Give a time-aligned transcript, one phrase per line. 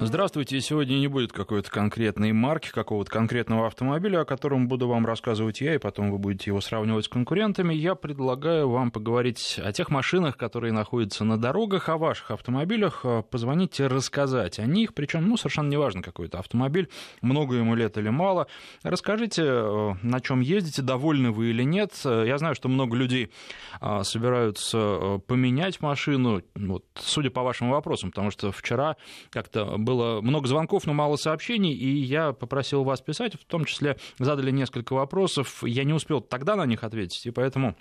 [0.00, 0.60] Здравствуйте.
[0.60, 5.74] Сегодня не будет какой-то конкретной марки, какого-то конкретного автомобиля, о котором буду вам рассказывать я,
[5.74, 7.74] и потом вы будете его сравнивать с конкурентами.
[7.74, 13.88] Я предлагаю вам поговорить о тех машинах, которые находятся на дорогах, о ваших автомобилях, позвоните
[13.88, 16.88] рассказать о них, причем, ну, совершенно неважно, какой это автомобиль,
[17.20, 18.46] много ему лет или мало.
[18.84, 21.90] Расскажите, э, на чем ездите, довольны вы или нет.
[22.04, 23.32] Я знаю, что много людей
[23.80, 28.94] а, собираются э, поменять машину, вот, судя по вашим вопросам, потому что вчера
[29.30, 33.96] как-то было много звонков, но мало сообщений, и я попросил вас писать, в том числе
[34.18, 35.64] задали несколько вопросов.
[35.64, 37.74] Я не успел тогда на них ответить, и поэтому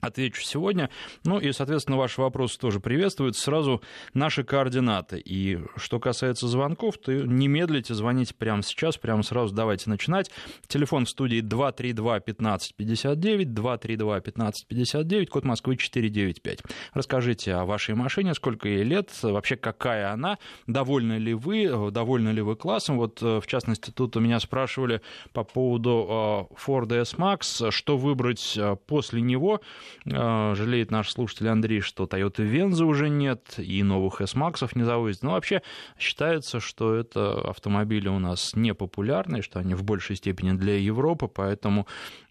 [0.00, 0.90] Отвечу сегодня.
[1.24, 3.36] Ну и, соответственно, ваши вопросы тоже приветствуют.
[3.36, 3.82] Сразу
[4.14, 5.18] наши координаты.
[5.18, 10.30] И что касается звонков, то не медлите, звоните прямо сейчас, прямо сразу давайте начинать.
[10.68, 16.62] Телефон в студии 232-1559, 232-1559, код Москвы 495.
[16.94, 22.40] Расскажите о вашей машине, сколько ей лет, вообще какая она, довольны ли вы, довольны ли
[22.40, 22.98] вы классом.
[22.98, 25.00] Вот, э, в частности, тут у меня спрашивали
[25.32, 29.60] по поводу э, Ford S-Max, что выбрать э, после него–
[30.04, 35.22] жалеет наш слушатель Андрей, что Toyota Venza уже нет, и новых S-Max не завозят.
[35.22, 35.62] Но вообще
[35.98, 41.28] считается, что это автомобили у нас не популярные, что они в большей степени для Европы,
[41.28, 41.86] поэтому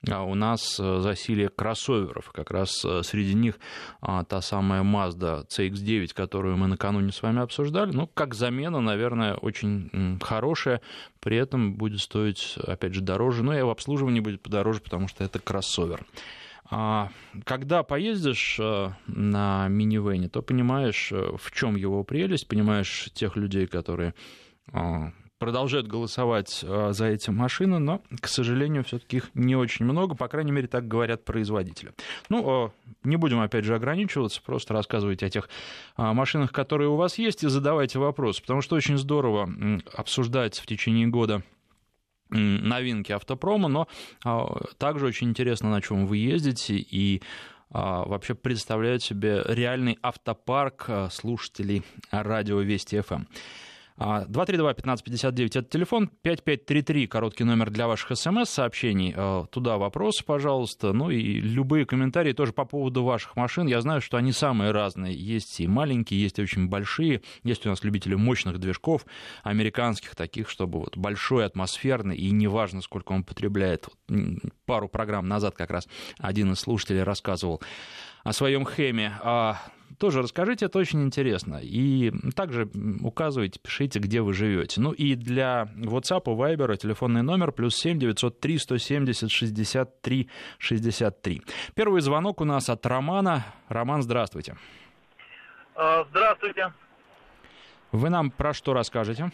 [0.09, 2.31] а, у нас э, засилие кроссоверов.
[2.31, 3.59] Как раз э, среди них
[4.01, 7.91] та самая Mazda CX-9, которую мы накануне с вами обсуждали.
[7.91, 10.81] Ну, как замена, наверное, очень хорошая.
[11.19, 13.43] При этом будет стоить, опять же, дороже.
[13.43, 16.05] Но и в обслуживании будет подороже, потому что это кроссовер.
[16.69, 17.09] А
[17.45, 23.67] когда поездишь э, на минивэне, то понимаешь, э, в чем его прелесть, понимаешь тех людей,
[23.67, 24.13] которые
[24.73, 30.15] а, продолжают голосовать э, за эти машины, но, к сожалению, все-таки их не очень много,
[30.15, 31.93] по крайней мере, так говорят производители.
[32.29, 32.73] Ну,
[33.03, 35.49] не будем, опять же, ограничиваться, просто рассказывайте о тех
[35.95, 39.49] а, машинах, которые у вас есть, и задавайте вопросы, потому что очень здорово
[39.93, 41.43] обсуждать в течение года
[42.29, 43.87] новинки автопрома, но
[44.23, 44.47] а,
[44.77, 47.21] также очень интересно, на чем вы ездите и
[47.69, 53.23] а, вообще представляют себе реальный автопарк а, слушателей радио Вести ФМ.
[53.97, 59.13] 232-1559 это телефон, 5533 короткий номер для ваших смс-сообщений.
[59.15, 60.93] Э, туда вопросы, пожалуйста.
[60.93, 63.65] Ну и любые комментарии тоже по поводу ваших машин.
[63.67, 65.15] Я знаю, что они самые разные.
[65.15, 67.23] Есть и маленькие, есть и очень большие.
[67.43, 69.05] Есть у нас любители мощных движков,
[69.43, 73.87] американских таких, чтобы вот большой, атмосферный, и неважно, сколько он потребляет.
[74.65, 75.87] Пару программ назад как раз
[76.19, 77.61] один из слушателей рассказывал
[78.23, 79.13] о своем хэме.
[79.97, 81.59] Тоже расскажите, это очень интересно.
[81.61, 82.69] И также
[83.01, 84.79] указывайте, пишите, где вы живете.
[84.79, 91.41] Ну и для WhatsApp, Viber телефонный номер плюс 7 903 170 63 63.
[91.73, 93.45] Первый звонок у нас от Романа.
[93.69, 94.55] Роман, здравствуйте.
[95.75, 96.73] А, здравствуйте.
[97.91, 99.31] Вы нам про что расскажете?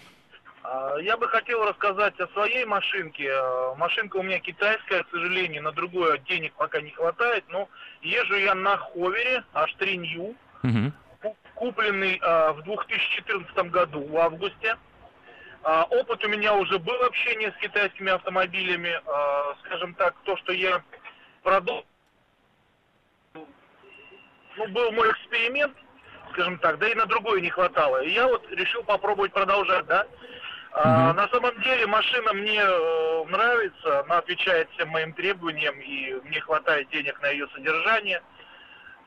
[0.64, 3.30] А, я бы хотел рассказать о своей машинке.
[3.34, 7.68] А, машинка у меня китайская, к сожалению, на другое денег пока не хватает, но
[8.02, 11.36] езжу я на Ховере, H3 New, угу.
[11.56, 14.78] купленный в 2014 году в августе.
[15.64, 19.00] Опыт у меня уже был общение с китайскими автомобилями.
[19.66, 20.84] Скажем так, то, что я
[21.42, 21.86] продал,
[24.58, 25.76] ну, был мой эксперимент,
[26.32, 28.04] скажем так, да и на другое не хватало.
[28.04, 30.06] И я вот решил попробовать продолжать, да.
[30.76, 36.42] А, на самом деле машина мне э, нравится, она отвечает всем моим требованиям, и мне
[36.42, 38.24] хватает денег на ее содержание.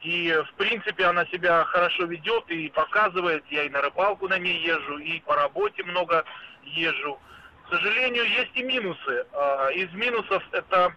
[0.03, 3.45] И, в принципе, она себя хорошо ведет и показывает.
[3.51, 6.25] Я и на рыбалку на ней езжу, и по работе много
[6.65, 7.19] езжу.
[7.67, 9.27] К сожалению, есть и минусы.
[9.33, 10.95] А, из минусов это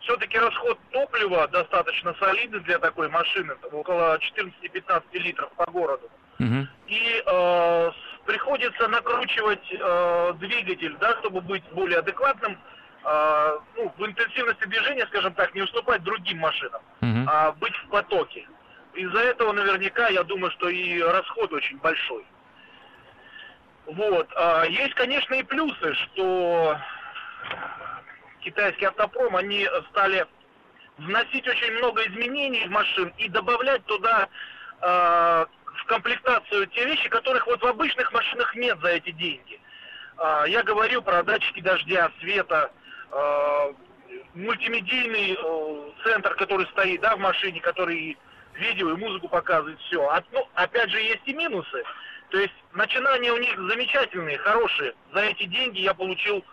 [0.00, 6.08] все-таки расход топлива достаточно солидный для такой машины, около 14-15 литров по городу.
[6.40, 6.66] Угу.
[6.86, 7.90] И э,
[8.24, 12.58] приходится накручивать э, двигатель, да, чтобы быть более адекватным,
[13.04, 17.24] э, ну, в интенсивности движения, скажем так, не уступать другим машинам, угу.
[17.26, 18.46] а быть в потоке.
[18.94, 22.24] Из-за этого наверняка, я думаю, что и расход очень большой.
[23.86, 24.28] Вот.
[24.36, 26.76] А есть, конечно, и плюсы, что
[28.40, 30.26] китайский автопром, они стали
[30.98, 34.28] вносить очень много изменений в машин и добавлять туда
[34.80, 35.46] э,
[35.78, 39.60] в комплектацию те вещи, которых вот в обычных машинах нет за эти деньги.
[40.18, 42.70] А, я говорю про датчики дождя, света, а,
[44.34, 48.16] мультимедийный э, центр, который стоит да, в машине, который
[48.54, 50.06] видео и музыку показывает, все.
[50.08, 51.82] А, ну, опять же, есть и минусы.
[52.30, 54.94] То есть начинания у них замечательные, хорошие.
[55.12, 56.44] За эти деньги я получил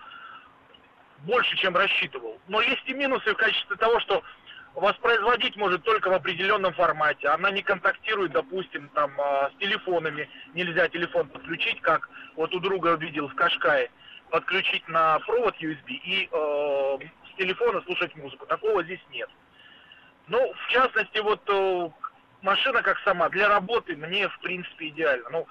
[1.20, 2.40] больше, чем рассчитывал.
[2.48, 4.24] Но есть и минусы в качестве того, что
[4.76, 7.28] воспроизводить может только в определенном формате.
[7.28, 10.30] Она не контактирует, допустим, там а, с телефонами.
[10.54, 13.90] Нельзя телефон подключить, как вот у друга видел в Кашкае,
[14.30, 16.98] подключить на провод USB и э,
[17.32, 18.46] с телефона слушать музыку.
[18.46, 19.30] Такого здесь нет.
[20.28, 21.90] Ну, в частности, вот э,
[22.42, 25.30] машина как сама для работы мне, в принципе, идеально.
[25.30, 25.48] Ну,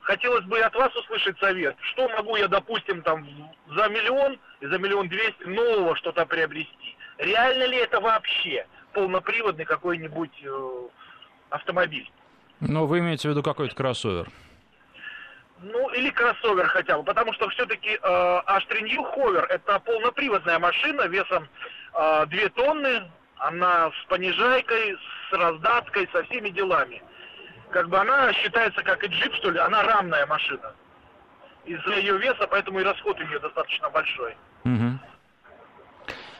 [0.00, 1.76] хотелось бы от вас услышать совет.
[1.80, 3.26] Что могу я, допустим, там
[3.68, 6.96] за миллион, за миллион двести нового что-то приобрести?
[7.18, 10.88] Реально ли это вообще полноприводный какой-нибудь э,
[11.50, 12.10] автомобиль?
[12.60, 14.28] Ну, вы имеете в виду какой-то кроссовер?
[15.60, 21.02] Ну, или кроссовер хотя бы, потому что все-таки э, Ashtray New Hover это полноприводная машина
[21.02, 21.48] весом
[21.94, 24.98] э, 2 тонны, она с понижайкой,
[25.30, 27.02] с раздаткой, со всеми делами.
[27.70, 30.74] Как бы она считается как и джип, что ли, она рамная машина.
[31.64, 34.36] Из-за ее веса, поэтому и расход у нее достаточно большой.
[34.64, 34.98] Угу.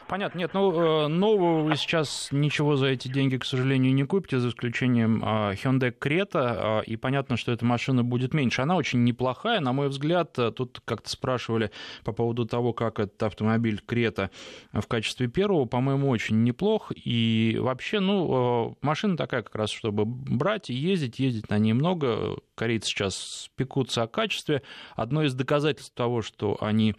[0.07, 0.39] Понятно.
[0.39, 4.49] Нет, ну, э, нового вы сейчас ничего за эти деньги, к сожалению, не купите, за
[4.49, 8.61] исключением а, Hyundai Creta, а, и понятно, что эта машина будет меньше.
[8.61, 10.31] Она очень неплохая, на мой взгляд.
[10.55, 11.71] Тут как-то спрашивали
[12.05, 14.31] по поводу того, как этот автомобиль Крета
[14.71, 16.93] в качестве первого, по-моему, очень неплох.
[16.95, 21.73] И вообще, ну, э, машина такая как раз, чтобы брать и ездить, ездить на ней
[21.73, 22.37] много.
[22.55, 24.61] Корейцы сейчас пекутся о качестве.
[24.95, 26.95] Одно из доказательств того, что они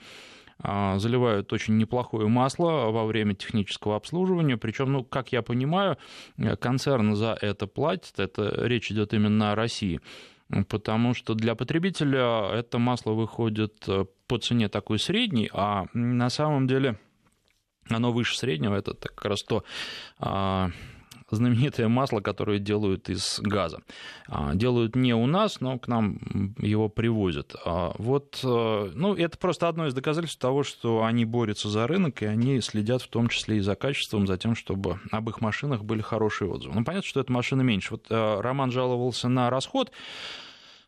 [0.61, 4.57] заливают очень неплохое масло во время технического обслуживания.
[4.57, 5.99] Причем, ну, как я понимаю,
[6.61, 8.19] концерн за это платит.
[8.19, 10.01] Это речь идет именно о России.
[10.69, 16.67] Потому что для потребителя это масло выходит э, по цене такой средней, а на самом
[16.67, 16.99] деле
[17.91, 18.75] оно выше среднего.
[18.75, 19.65] Это как раз то
[20.19, 20.71] а,
[21.37, 23.81] знаменитое масло, которое делают из газа.
[24.29, 27.55] А, делают не у нас, но к нам его привозят.
[27.65, 32.23] А, вот, э, ну, это просто одно из доказательств того, что они борются за рынок,
[32.23, 35.85] и они следят в том числе и за качеством, за тем, чтобы об их машинах
[35.85, 36.75] были хорошие отзывы.
[36.75, 37.93] Ну, понятно, что эта машина меньше.
[37.93, 39.93] Вот э, Роман жаловался на расход.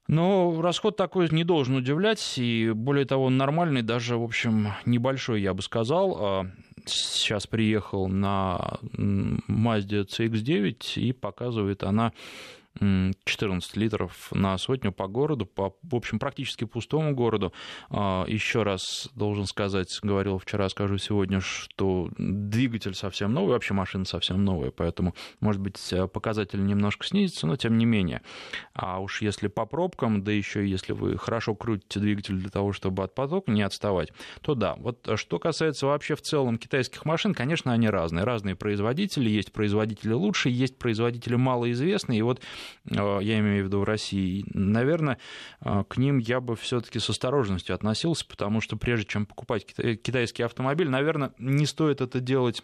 [0.08, 5.40] Но расход такой не должен удивлять, и более того, он нормальный, даже, в общем, небольшой,
[5.40, 6.46] я бы сказал.
[6.87, 12.12] Сейчас приехал на Mazda CX-9 и показывает она
[12.78, 17.52] 14 литров на сотню по городу, по, в общем, практически пустому городу.
[17.90, 24.05] А, Еще раз должен сказать, говорил вчера, скажу сегодня, что двигатель совсем новый, вообще машина
[24.05, 28.22] совсем новая, поэтому, может быть, показатель немножко снизится, но тем не менее.
[28.73, 33.02] А уж если по пробкам, да еще если вы хорошо крутите двигатель для того, чтобы
[33.02, 34.12] от потока не отставать,
[34.43, 34.76] то да.
[34.76, 38.25] Вот что касается вообще в целом китайских машин, конечно, они разные.
[38.25, 43.81] Разные производители, есть производители лучшие, есть производители малоизвестные, и вот Э, я имею в виду
[43.81, 45.19] в России, наверное,
[45.61, 50.43] э, к ним я бы все-таки с осторожностью относился, потому что прежде чем покупать китайский
[50.43, 52.62] автомобиль, наверное, не стоит это делать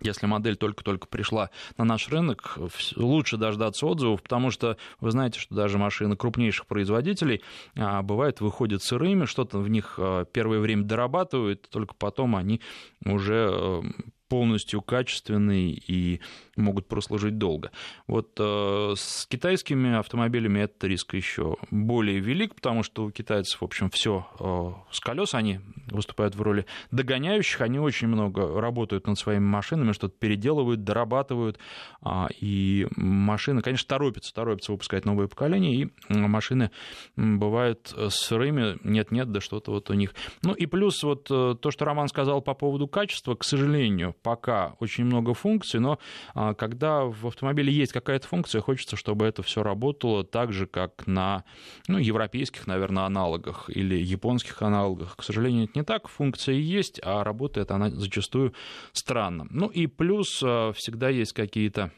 [0.00, 2.58] если модель только-только пришла на наш рынок,
[2.96, 7.42] лучше дождаться отзывов, потому что вы знаете, что даже машины крупнейших производителей
[7.76, 12.60] а, бывает выходят сырыми, что-то в них э, первое время дорабатывают, только потом они
[13.04, 13.82] уже
[14.28, 16.20] полностью качественные и
[16.58, 17.70] могут прослужить долго.
[18.06, 23.64] Вот э, с китайскими автомобилями этот риск еще более велик, потому что у китайцев, в
[23.64, 25.60] общем, все э, с колес, они
[25.90, 31.58] выступают в роли догоняющих, они очень много работают над своими машинами, что-то переделывают, дорабатывают,
[32.04, 36.70] э, и машины, конечно, торопятся, торопятся выпускать новые поколения, и машины
[37.16, 40.14] бывают сырыми, нет-нет, да что-то вот у них.
[40.42, 44.74] Ну и плюс вот э, то, что Роман сказал по поводу качества, к сожалению, пока
[44.80, 45.98] очень много функций, но
[46.34, 51.06] а, когда в автомобиле есть какая-то функция, хочется, чтобы это все работало так же, как
[51.06, 51.44] на
[51.88, 55.16] ну, европейских, наверное, аналогах или японских аналогах.
[55.16, 56.08] К сожалению, это не так.
[56.08, 58.54] Функция есть, а работает она зачастую
[58.92, 59.46] странно.
[59.50, 61.92] Ну и плюс а, всегда есть какие-то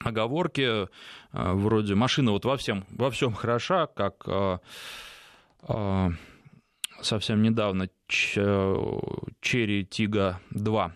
[0.00, 0.88] оговорки,
[1.32, 4.26] а, вроде машина вот во всем, во всем хороша, как
[7.00, 10.94] совсем недавно Cherry Tiggo 2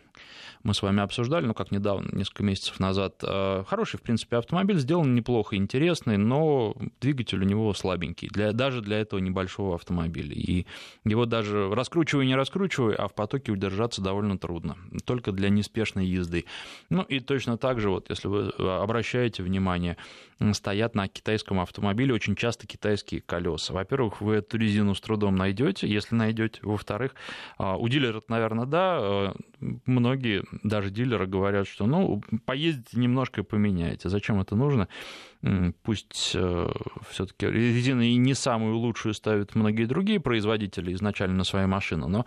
[0.63, 3.23] мы с вами обсуждали, ну, как недавно, несколько месяцев назад.
[3.23, 8.81] Э, хороший, в принципе, автомобиль, сделан неплохо, интересный, но двигатель у него слабенький, для, даже
[8.81, 10.35] для этого небольшого автомобиля.
[10.35, 10.67] И
[11.05, 16.45] его даже раскручивай, не раскручивай, а в потоке удержаться довольно трудно, только для неспешной езды.
[16.91, 19.97] Ну, и точно так же, вот, если вы обращаете внимание,
[20.53, 23.75] стоят на китайском автомобиле очень часто китайские колеса.
[23.75, 26.61] Во-первых, вы эту резину с трудом найдете, если найдете.
[26.63, 27.15] Во-вторых,
[27.59, 33.45] а, у дилера, наверное, да, э, многие даже дилеры говорят, что ну, поездите немножко и
[33.45, 34.09] поменяете.
[34.09, 34.89] Зачем это нужно?
[35.83, 36.69] Пусть э,
[37.11, 42.27] все-таки резину и не самую лучшую ставят многие другие производители изначально на свои машины, но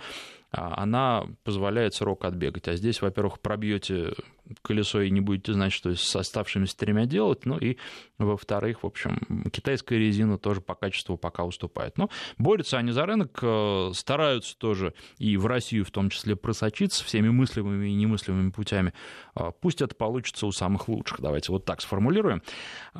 [0.51, 2.67] а, она позволяет срок отбегать.
[2.67, 4.13] А здесь, во-первых, пробьете
[4.61, 7.45] колесо и не будете знать, что с оставшимися тремя делать.
[7.45, 7.77] Ну и,
[8.17, 9.19] во-вторых, в общем,
[9.51, 11.97] китайская резина тоже по качеству пока уступает.
[11.97, 17.05] Но борются они за рынок, э, стараются тоже и в Россию в том числе просочиться
[17.05, 18.93] всеми мыслимыми и немыслимыми путями.
[19.35, 21.21] А, пусть это получится у самых лучших.
[21.21, 22.43] Давайте вот так сформулируем.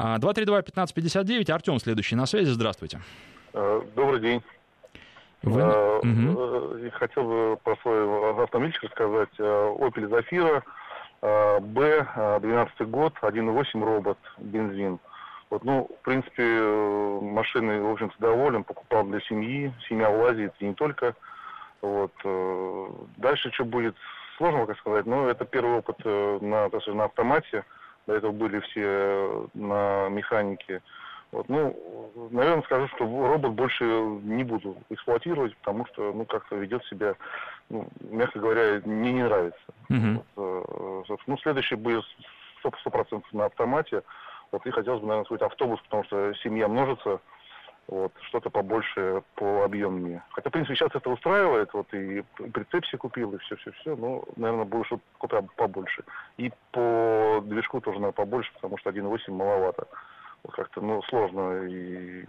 [0.01, 1.51] 232-1559.
[1.51, 2.49] А, Артем следующий на связи.
[2.49, 2.99] Здравствуйте.
[3.53, 4.41] Э, добрый день.
[5.43, 5.61] Вы...
[5.99, 6.89] Угу.
[6.93, 9.29] Хотел бы про свой автомобильчик рассказать.
[9.39, 10.61] Opel Zafira,
[11.61, 12.07] B,
[12.41, 14.99] 12 год, 1.8 робот, бензин.
[15.49, 16.43] Вот, ну, в принципе,
[17.21, 21.15] машины, в общем-то, доволен, покупал для семьи, семья влазит, и не только.
[21.81, 22.13] Вот.
[23.17, 23.95] Дальше что будет,
[24.37, 27.65] сложно пока сказать, но это первый опыт на, на автомате.
[28.07, 30.81] До этого были все на механике.
[31.31, 36.83] Вот, ну, наверное, скажу, что робот больше не буду эксплуатировать, потому что, ну, как-то ведет
[36.85, 37.15] себя,
[37.69, 39.61] ну, мягко говоря, мне не нравится.
[39.89, 40.21] Uh-huh.
[40.35, 42.03] Вот, э, ну, следующий будет
[42.59, 44.03] сто процентов на автомате.
[44.51, 47.21] Вот, и хотелось бы, наверное, какой-то автобус, потому что семья множится,
[47.91, 50.23] вот, что-то побольше, по объемнее.
[50.31, 54.65] Хотя, в принципе, сейчас это устраивает, вот, и прицеп себе купил, и все-все-все, но, наверное,
[54.65, 56.03] больше купил побольше.
[56.37, 59.87] И по движку тоже, наверное, побольше, потому что 1.8 маловато
[60.49, 61.65] как-то, ну, сложно.
[61.67, 62.25] И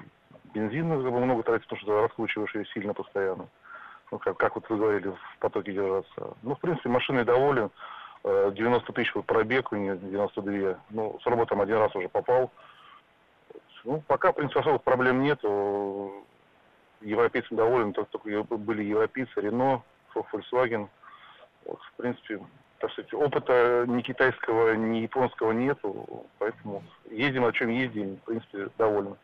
[0.54, 3.48] бензин как бы, много тратить, потому что раскручиваешь ее сильно постоянно.
[4.10, 6.36] Ну, как, как вот вы говорили, в потоке держаться.
[6.42, 7.70] Ну, в принципе, машиной доволен.
[8.24, 10.78] 90 э, тысяч вот пробег у нее, 92.
[10.90, 12.50] Ну, с работом один раз уже попал.
[13.84, 15.40] Ну, пока, в принципе, особых проблем нет.
[17.00, 19.82] Европейцам доволен, только, только были европейцы, Рено,
[20.14, 20.88] Volkswagen.
[21.64, 22.40] Вот, в принципе,
[22.78, 28.68] так сказать, опыта ни китайского, ни японского нету, поэтому ездим, о чем ездим, в принципе,
[28.78, 29.16] довольны.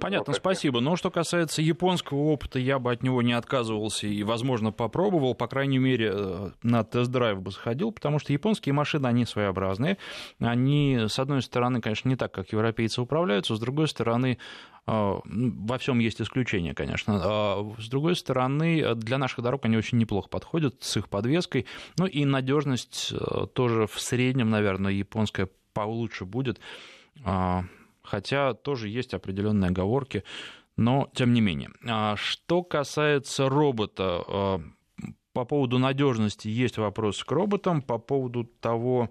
[0.00, 0.80] Понятно, вот спасибо.
[0.80, 5.34] Но что касается японского опыта, я бы от него не отказывался и, возможно, попробовал.
[5.34, 9.98] По крайней мере, э, на тест-драйв бы сходил, потому что японские машины, они своеобразные.
[10.40, 14.38] Они, с одной стороны, конечно, не так, как европейцы управляются, с другой стороны,
[14.84, 17.20] а, во всем есть исключения, конечно.
[17.22, 21.66] А, с другой стороны, для наших дорог они очень неплохо подходят с их подвеской.
[21.98, 26.60] Ну и надежность э, тоже в среднем, наверное, японская получше будет.
[28.02, 30.24] А, хотя тоже есть определенные оговорки,
[30.76, 31.70] но тем не менее.
[32.16, 34.60] Что касается робота,
[35.32, 39.10] по поводу надежности есть вопрос к роботам, по поводу того,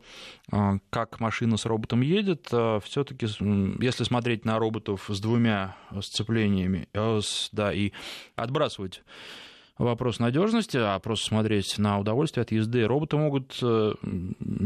[0.52, 3.26] а, как машина с роботом едет, а, все-таки,
[3.84, 6.88] если смотреть на роботов с двумя сцеплениями,
[7.52, 7.92] да, и
[8.36, 9.04] отбрасывать
[9.78, 12.86] вопрос надежности, а просто смотреть на удовольствие от езды.
[12.86, 13.94] Роботы могут э,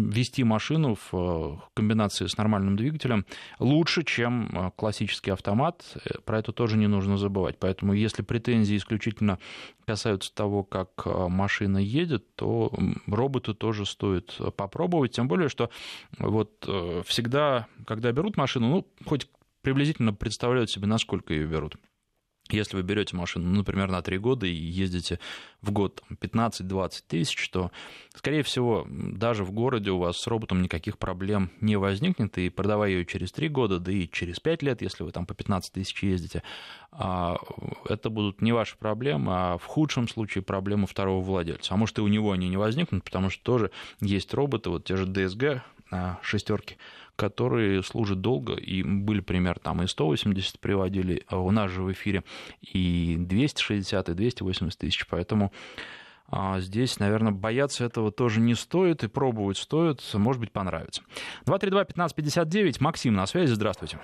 [0.09, 3.25] вести машину в э, комбинации с нормальным двигателем
[3.59, 5.97] лучше, чем э, классический автомат.
[6.25, 7.57] Про это тоже не нужно забывать.
[7.59, 9.39] Поэтому если претензии исключительно
[9.85, 12.74] касаются того, как машина едет, то
[13.07, 15.12] роботы тоже стоит попробовать.
[15.12, 15.69] Тем более, что
[16.17, 16.67] вот
[17.05, 19.27] всегда, когда берут машину, ну, хоть
[19.62, 21.75] приблизительно представляют себе, насколько ее берут.
[22.49, 25.19] Если вы берете машину, ну, например, на 3 года и ездите
[25.63, 27.71] в год 15-20 тысяч, то,
[28.15, 32.91] скорее всего, даже в городе у вас с роботом никаких проблем не возникнет, и продавая
[32.91, 36.03] ее через 3 года, да и через 5 лет, если вы там по 15 тысяч
[36.03, 36.43] ездите,
[36.91, 37.37] а,
[37.89, 41.73] это будут не ваши проблемы, а в худшем случае проблемы второго владельца.
[41.73, 43.71] А может и у него они не возникнут, потому что тоже
[44.01, 45.61] есть роботы, вот те же DSG,
[45.91, 46.77] а, шестерки,
[47.15, 51.91] которые служат долго, и были пример, там и 180 приводили, а у нас же в
[51.91, 52.24] эфире
[52.62, 55.51] и 260, и 280 тысяч, поэтому
[56.31, 61.03] а, здесь, наверное, бояться этого тоже не стоит, и пробовать стоит, может быть, понравится.
[61.45, 64.00] 232-1559, Максим на связи, здравствуйте.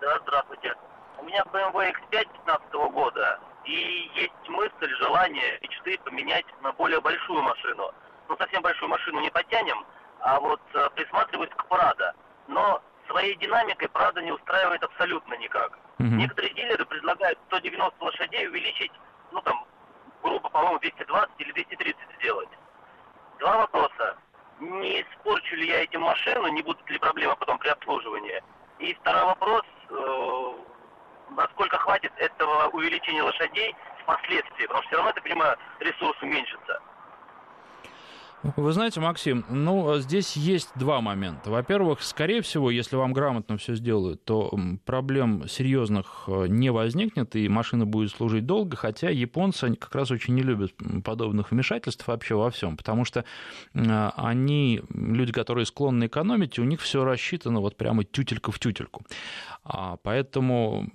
[0.00, 0.74] Да, здравствуйте.
[1.20, 7.42] У меня BMW X5 15 года, и есть мысль, желание, мечты поменять на более большую
[7.42, 7.90] машину.
[8.28, 9.84] Ну, совсем большую машину не потянем,
[10.20, 12.14] а вот э, присматриваюсь к Прадо.
[12.48, 15.78] Но своей динамикой Прадо не устраивает абсолютно никак.
[15.98, 16.08] Угу.
[16.08, 18.92] Некоторые дилеры предлагают 190 лошадей увеличить,
[19.32, 19.64] ну там,
[20.22, 22.48] грубо, по-моему, 220 или 230 сделать.
[23.38, 24.16] Два вопроса.
[24.58, 28.42] Не испорчу ли я этим машину, не будут ли проблемы потом при обслуживании?
[28.78, 30.52] И второй вопрос, э,
[31.30, 36.80] насколько хватит этого увеличения лошадей впоследствии, потому что все равно, я понимаю, ресурс уменьшится.
[38.56, 41.50] Вы знаете, Максим, ну, здесь есть два момента.
[41.50, 47.48] Во-первых, скорее всего, если вам грамотно все сделают, то проблем серьезных э, не возникнет, и
[47.48, 50.72] машина будет служить долго, хотя японцы как раз очень не любят
[51.04, 53.24] подобных вмешательств вообще во всем, потому что
[53.74, 59.04] э, они, люди, которые склонны экономить, у них все рассчитано вот прямо тютелька в тютельку.
[59.64, 60.86] А Поэтому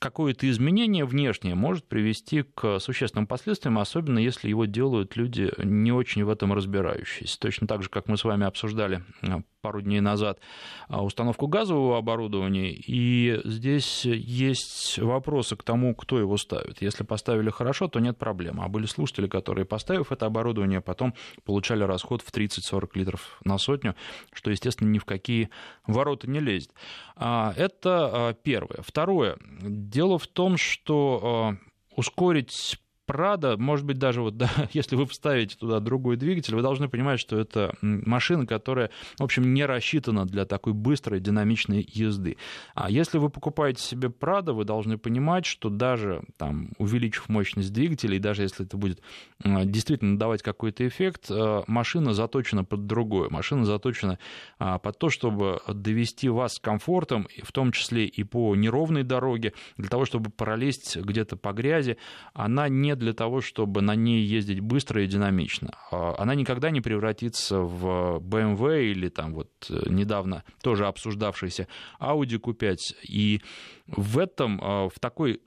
[0.00, 6.24] какое-то изменение внешнее может привести к существенным последствиям, особенно если его делают люди не очень
[6.24, 7.38] в этом разбирающиеся.
[7.38, 10.40] Точно так же, как мы с вами обсуждали а, пару дней назад
[10.88, 16.82] а, установку газового оборудования, и здесь есть вопросы к тому, кто его ставит.
[16.82, 18.60] Если поставили хорошо, то нет проблем.
[18.60, 21.14] А были слушатели, которые, поставив это оборудование, потом
[21.44, 23.94] получали расход в 30-40 литров на сотню,
[24.32, 25.50] что, естественно, ни в какие
[25.86, 26.72] ворота не лезет.
[27.16, 28.82] А, это первое.
[28.82, 29.36] Второе.
[29.60, 31.56] Дело в том, что
[31.94, 32.78] ускорить
[33.10, 37.18] Прада, может быть, даже вот, да, если вы вставите туда другой двигатель, вы должны понимать,
[37.18, 42.36] что это машина, которая, в общем, не рассчитана для такой быстрой, динамичной езды.
[42.74, 48.14] А если вы покупаете себе Прада, вы должны понимать, что даже там, увеличив мощность двигателя,
[48.16, 49.00] и даже если это будет
[49.42, 53.28] действительно давать какой-то эффект, э, машина заточена под другое.
[53.30, 54.18] Машина заточена
[54.58, 59.54] а, под то, чтобы довести вас с комфортом, в том числе и по неровной дороге,
[59.76, 61.96] для того, чтобы пролезть где-то по грязи.
[62.34, 65.70] Она не для того, чтобы на ней ездить быстро и динамично.
[65.90, 71.66] А, она никогда не превратится в BMW или там вот э, недавно тоже обсуждавшийся
[72.00, 72.76] Audi Q5.
[73.08, 73.40] И
[73.88, 75.40] в этом, а, в такой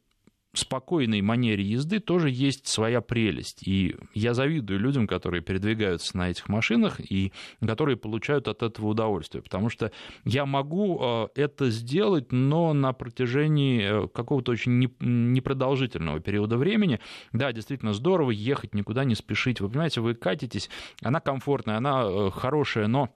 [0.54, 3.68] спокойной манере езды тоже есть своя прелесть.
[3.68, 9.42] И я завидую людям, которые передвигаются на этих машинах и которые получают от этого удовольствие.
[9.42, 9.92] Потому что
[10.26, 17.00] я могу э, это сделать, но на протяжении э, какого-то очень непродолжительного периода времени.
[17.32, 19.60] Да, действительно здорово ехать, никуда не спешить.
[19.60, 20.70] Вы понимаете, вы катитесь,
[21.02, 23.10] она комфортная, она э, хорошая, но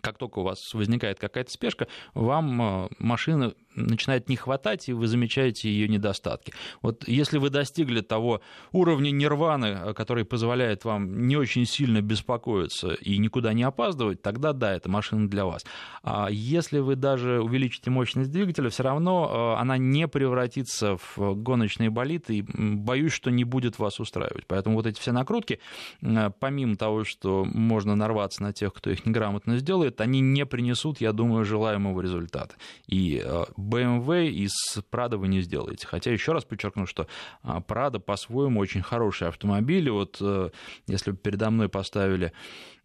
[0.00, 5.70] как только у вас возникает какая-то спешка, вам машина начинает не хватать, и вы замечаете
[5.70, 6.52] ее недостатки.
[6.80, 8.40] Вот если вы достигли того
[8.72, 14.52] уровня нирваны, э, который позволяет вам не очень сильно беспокоиться и никуда не опаздывать, тогда
[14.52, 15.64] да, это машина для вас.
[16.02, 21.90] А если вы даже увеличите мощность двигателя, все равно э, она не превратится в гоночные
[21.90, 24.46] болиды, и боюсь, что не будет вас устраивать.
[24.46, 25.60] Поэтому вот эти все накрутки,
[26.00, 31.00] э, помимо того, что можно нарваться на тех, кто их неграмотно сделает, они не принесут,
[31.00, 32.54] я думаю, желаемого результата.
[32.86, 33.22] И
[33.62, 34.52] BMW из
[34.90, 35.86] Prado вы не сделаете.
[35.86, 37.06] Хотя еще раз подчеркну, что
[37.42, 39.90] Prado по-своему очень хороший автомобиль.
[39.90, 40.50] Вот э,
[40.86, 42.32] если бы передо мной поставили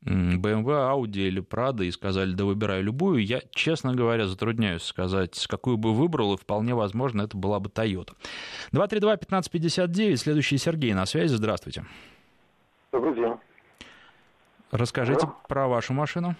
[0.04, 5.78] BMW, Audi или Prado и сказали, да выбирай любую, я, честно говоря, затрудняюсь сказать, какую
[5.78, 8.13] бы выбрал, и вполне возможно, это была бы Toyota.
[8.71, 11.86] 232-1559, следующий Сергей на связи, здравствуйте.
[12.91, 13.34] Добрый день.
[14.71, 15.36] Расскажите Алло.
[15.47, 16.36] про вашу машину.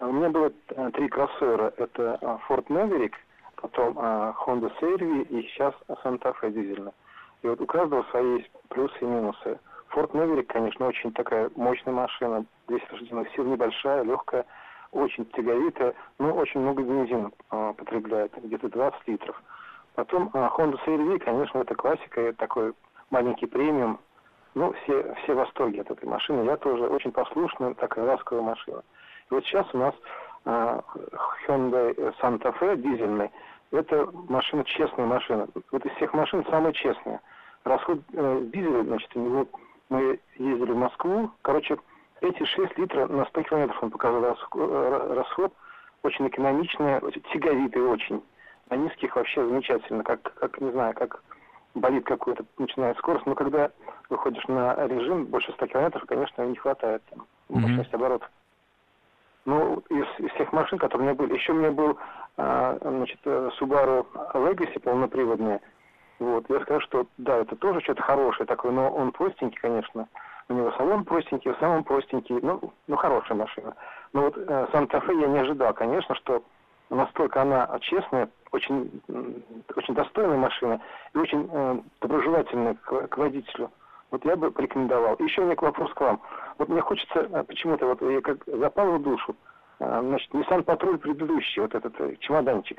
[0.00, 1.74] А у меня было э, три кроссовера.
[1.76, 3.12] Это а, Ford Maverick,
[3.56, 6.94] потом а, Honda CR-V и сейчас Santa Fe дизельная.
[7.42, 9.58] И вот у каждого свои есть плюсы и минусы.
[9.94, 14.46] Ford Maverick, конечно, очень такая мощная машина, 200 лошадиных сил, небольшая, легкая,
[14.92, 19.42] очень тяговитая, но очень много бензина э, потребляет, где-то 20 литров.
[19.96, 22.72] Потом э, Honda CR-V, конечно, это классика, такой
[23.10, 24.00] маленький премиум.
[24.54, 26.44] Ну, все, все в восторге от этой машины.
[26.44, 28.82] Я тоже очень послушная, такая ласковая машина.
[29.30, 29.94] Вот сейчас у нас
[30.44, 30.80] э,
[31.46, 33.30] Hyundai Santa Fe дизельный.
[33.70, 35.46] Это машина, честная машина.
[35.70, 37.20] Вот из всех машин самая честная.
[37.64, 39.46] Расход э, дизеля, значит, у него
[39.88, 41.30] мы ездили в Москву.
[41.42, 41.76] Короче,
[42.20, 45.54] эти 6 литров на 100 километров он показал расход, э.
[46.02, 48.22] Очень экономичный, очень тяговитый очень.
[48.70, 51.22] На низких вообще замечательно, как, как не знаю, как
[51.74, 53.26] болит какой-то, начинает скорость.
[53.26, 53.70] Но когда
[54.08, 57.02] выходишь на режим больше 100 километров, конечно, не хватает
[57.50, 57.94] mm-hmm.
[57.94, 58.30] оборотов.
[59.50, 61.34] Ну, из, из всех машин, которые у меня были.
[61.34, 61.98] Еще у меня был,
[62.36, 65.58] а, значит, э, Subaru Legacy полноприводный.
[66.20, 70.06] Вот, я скажу, что да, это тоже что-то хорошее такое, но он простенький, конечно.
[70.48, 73.74] У него салон простенький, в самом простенький, ну, ну хорошая машина.
[74.12, 76.44] Но вот э, Санта-Фе я не ожидал, конечно, что
[76.88, 79.02] настолько она честная, очень,
[79.74, 80.80] очень достойная машина
[81.12, 83.72] и очень э, доброжелательная к, к водителю.
[84.12, 85.16] Вот я бы порекомендовал.
[85.18, 86.20] Еще у меня вопрос к вам.
[86.60, 89.34] Вот мне хочется э, почему-то, вот я как запал в душу,
[89.78, 92.78] э, значит, Nissan Патруль предыдущий, вот этот э, чемоданчик.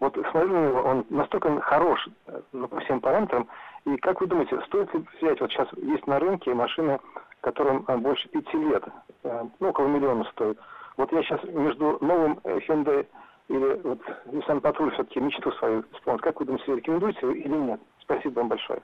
[0.00, 2.08] Вот смотрю на него, он настолько хорош
[2.50, 3.46] ну, по всем параметрам.
[3.84, 6.98] И как вы думаете, стоит ли взять, вот сейчас есть на рынке машины,
[7.40, 8.82] которым больше пяти лет,
[9.22, 10.58] ну, около миллиона стоит.
[10.96, 13.06] Вот я сейчас между новым Hyundai
[13.46, 16.22] или вот Nissan Patrol все-таки мечту свою исполнить.
[16.22, 17.80] Как вы думаете, рекомендуете или нет?
[18.04, 18.80] Спасибо вам большое.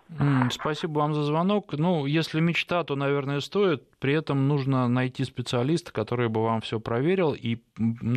[0.51, 1.73] Спасибо вам за звонок.
[1.73, 3.83] Ну, если мечта, то, наверное, стоит.
[3.99, 7.35] При этом нужно найти специалиста, который бы вам все проверил.
[7.35, 7.59] И,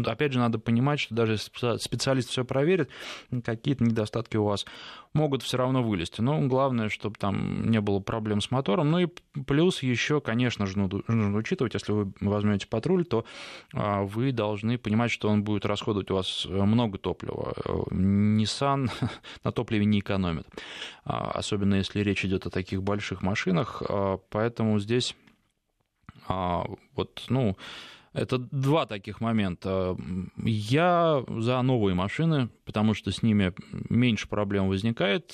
[0.05, 2.89] опять же, надо понимать, что даже специалист все проверит,
[3.43, 4.65] какие-то недостатки у вас
[5.13, 6.21] могут все равно вылезти.
[6.21, 8.91] Но главное, чтобы там не было проблем с мотором.
[8.91, 9.07] Ну и
[9.45, 13.25] плюс еще, конечно же, нужно учитывать, если вы возьмете патруль, то
[13.73, 17.53] а, вы должны понимать, что он будет расходовать у вас много топлива.
[17.91, 18.89] Nissan
[19.43, 20.47] на топливе не экономит,
[21.05, 23.81] а, особенно если речь идет о таких больших машинах.
[23.87, 25.15] А, поэтому здесь
[26.95, 27.57] вот, ну,
[28.13, 29.97] это два таких момента.
[30.37, 33.53] Я за новые машины, потому что с ними
[33.89, 35.33] меньше проблем возникает,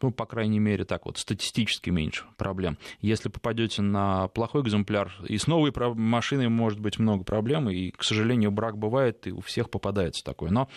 [0.00, 2.78] ну, по крайней мере, так вот, статистически меньше проблем.
[3.00, 8.04] Если попадете на плохой экземпляр, и с новой машиной может быть много проблем, и, к
[8.04, 10.50] сожалению, брак бывает, и у всех попадается такой.
[10.50, 10.68] Но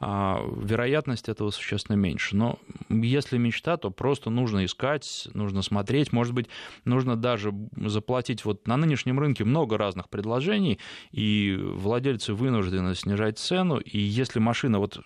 [0.00, 2.36] а, вероятность этого существенно меньше.
[2.36, 6.48] Но если мечта, то просто нужно искать, нужно смотреть, может быть,
[6.84, 8.44] нужно даже заплатить.
[8.44, 10.80] Вот на нынешнем рынке много разных предложений,
[11.12, 15.00] и владельцы вынуждены снижать цену, и если машина, вот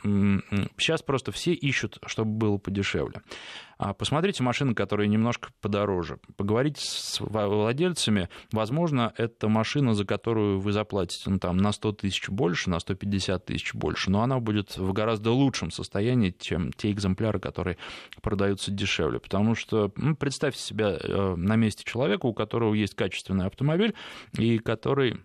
[0.77, 3.23] сейчас просто все ищут, чтобы было подешевле.
[3.81, 6.19] А посмотрите машины, которые немножко подороже.
[6.37, 8.29] Поговорите с владельцами.
[8.53, 13.47] Возможно, это машина, за которую вы заплатите ну, там, на 100 тысяч больше, на 150
[13.47, 17.79] тысяч больше, но она будет в гораздо лучшем состоянии, чем те экземпляры, которые
[18.21, 19.19] продаются дешевле.
[19.19, 23.95] Потому что ну, представьте себя э, на месте человека, у которого есть качественный автомобиль,
[24.37, 25.23] и который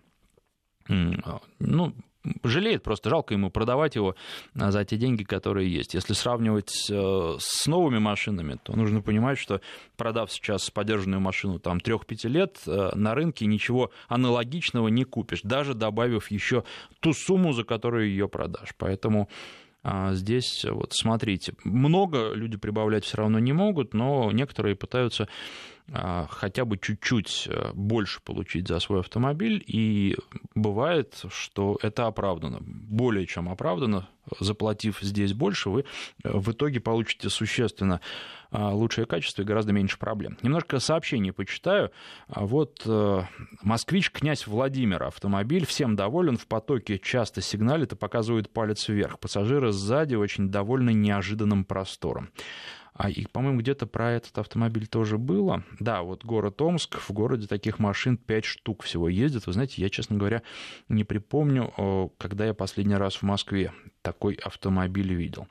[0.88, 1.94] ну,
[2.42, 4.16] жалеет, просто жалко ему продавать его
[4.58, 5.94] а, за те деньги, которые есть.
[5.94, 9.60] Если сравнивать э, с новыми машинами, то нужно понимать, что
[9.96, 15.74] продав сейчас подержанную машину там 3-5 лет, э, на рынке ничего аналогичного не купишь, даже
[15.74, 16.64] добавив еще
[17.00, 18.74] ту сумму, за которую ее продашь.
[18.76, 19.28] Поэтому
[19.82, 25.28] а, здесь вот смотрите, много люди прибавлять все равно не могут, но некоторые пытаются а,
[25.92, 30.16] хотя бы чуть-чуть э, больше получить за свой автомобиль, и
[30.54, 34.08] бывает, что это оправдано, более чем оправдано,
[34.40, 35.84] заплатив здесь больше, вы
[36.24, 38.00] э, в итоге получите существенно
[38.50, 40.38] а, лучшее качество и гораздо меньше проблем.
[40.42, 41.90] Немножко сообщений почитаю.
[42.28, 43.22] А вот э,
[43.62, 49.18] москвич князь Владимир автомобиль, всем доволен, в потоке часто сигналит и показывает палец вверх.
[49.18, 52.30] Пассажиры сзади очень довольны неожиданным простором.
[52.98, 55.62] А, и, по-моему, где-то про этот автомобиль тоже было.
[55.80, 59.46] Да, вот город Омск, в городе таких машин 5 штук всего ездит.
[59.46, 60.42] Вы знаете, я, честно говоря,
[60.88, 65.46] не припомню, когда я последний раз в Москве такой автомобиль видел.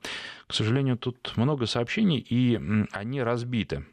[0.47, 2.60] К сожалению, тут много сообщений, и
[2.91, 3.86] они разбиты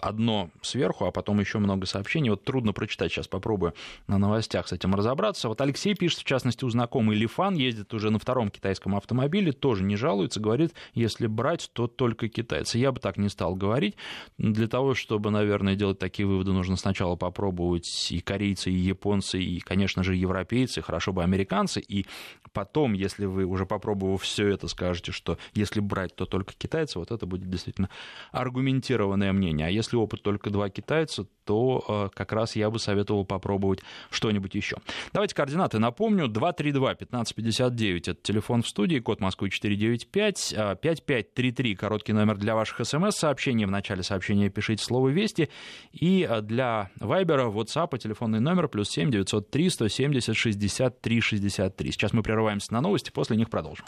[0.00, 2.30] одно сверху, а потом еще много сообщений.
[2.30, 3.74] Вот трудно прочитать, сейчас попробую
[4.06, 5.48] на новостях с этим разобраться.
[5.48, 9.82] Вот Алексей пишет, в частности, у знакомый Лифан ездит уже на втором китайском автомобиле, тоже
[9.82, 12.78] не жалуется, говорит, если брать, то только китайцы.
[12.78, 13.96] Я бы так не стал говорить.
[14.38, 19.60] Для того, чтобы, наверное, делать такие выводы, нужно сначала попробовать и корейцы, и японцы, и,
[19.60, 22.06] конечно же, европейцы, хорошо бы американцы, и
[22.52, 27.10] потом, если вы уже попробовав все это, скажете, что если брать, то только китайцы, вот
[27.10, 27.90] это будет действительно
[28.30, 29.66] аргументированное мнение.
[29.66, 34.54] А если опыт только два китайца, то э, как раз я бы советовал попробовать что-нибудь
[34.54, 34.76] еще.
[35.12, 36.26] Давайте координаты напомню.
[36.26, 43.64] 232-1559 это телефон в студии, код Москвы 495, 5533 короткий номер для ваших смс-сообщений.
[43.64, 45.48] В начале сообщения пишите слово «Вести».
[45.92, 51.92] И э, для Вайбера, WhatsApp телефонный номер плюс 7 903 170 63 63.
[51.92, 53.86] Сейчас мы прерываемся на новости, после них продолжим.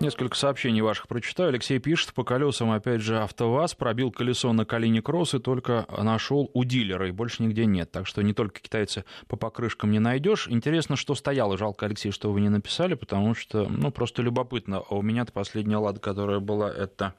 [0.00, 1.50] Несколько сообщений ваших прочитаю.
[1.50, 6.50] Алексей пишет, по колесам, опять же, АвтоВАЗ пробил колесо на колени кросс и только нашел
[6.54, 7.92] у дилера, и больше нигде нет.
[7.92, 10.48] Так что не только китайцы по покрышкам не найдешь.
[10.48, 11.58] Интересно, что стояло.
[11.58, 14.78] Жалко, Алексей, что вы не написали, потому что, ну, просто любопытно.
[14.78, 17.12] А у меня-то последняя лада, которая была, это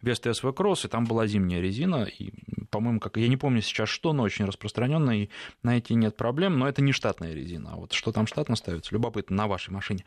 [0.00, 2.30] Веста СВ Кросс, и там была зимняя резина, и,
[2.70, 5.30] по-моему, как я не помню сейчас что, но очень распространенная, и
[5.64, 7.72] найти нет проблем, но это не штатная резина.
[7.72, 10.04] А вот что там штатно ставится, любопытно, на вашей машине.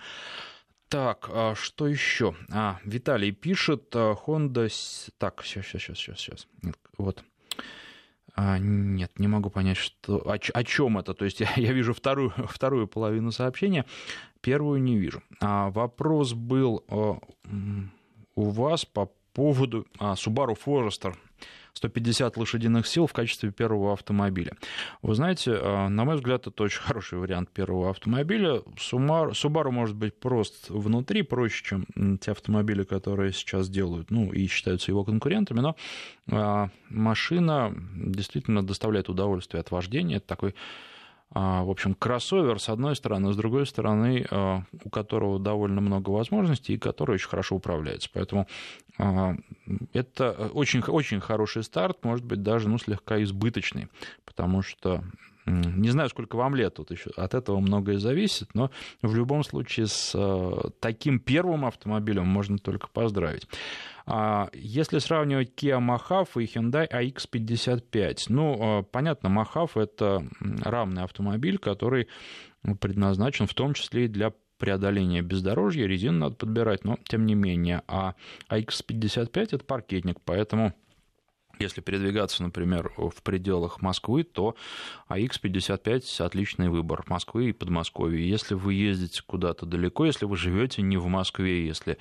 [0.91, 2.35] Так, а что еще?
[2.51, 4.69] А, Виталий пишет, а, Honda...
[5.17, 6.47] Так, сейчас, сейчас, сейчас, сейчас.
[6.61, 7.23] Нет, вот.
[8.35, 11.13] А, нет, не могу понять, что, о, о чем это.
[11.13, 13.85] То есть я, я вижу вторую, вторую половину сообщения,
[14.41, 15.23] первую не вижу.
[15.39, 17.19] А, вопрос был а,
[18.35, 21.15] у вас по поводу а, Subaru Forester
[21.73, 24.55] 150 лошадиных сил в качестве первого автомобиля.
[25.01, 28.61] Вы знаете, э, на мой взгляд, это очень хороший вариант первого автомобиля.
[28.77, 34.91] Subaru может быть прост внутри, проще, чем те автомобили, которые сейчас делают, ну, и считаются
[34.91, 35.75] его конкурентами, но
[36.27, 40.17] э, машина действительно доставляет удовольствие от вождения.
[40.17, 40.55] Это такой а,
[41.33, 46.73] в общем, кроссовер, с одной стороны, с другой стороны, а, у которого довольно много возможностей
[46.73, 48.09] и который очень хорошо управляется.
[48.13, 48.47] Поэтому
[48.97, 49.35] а,
[49.93, 53.87] это очень, очень хороший старт, может быть, даже ну, слегка избыточный,
[54.25, 55.03] потому что
[55.45, 59.87] не знаю, сколько вам лет, тут еще от этого многое зависит, но в любом случае
[59.87, 63.47] с э, таким первым автомобилем можно только поздравить.
[64.05, 71.57] А если сравнивать Kia Mahav и Hyundai AX55, ну, э, понятно, Mahav— это равный автомобиль,
[71.57, 72.07] который
[72.79, 77.81] предназначен в том числе и для преодоления бездорожья, резину надо подбирать, но тем не менее.
[77.87, 78.13] А
[78.49, 80.73] AX55— это паркетник, поэтому
[81.61, 84.55] если передвигаться, например, в пределах Москвы, то
[85.07, 88.23] АХ-55 отличный выбор Москвы и Подмосковья.
[88.23, 91.97] Если вы ездите куда-то далеко, если вы живете не в Москве, если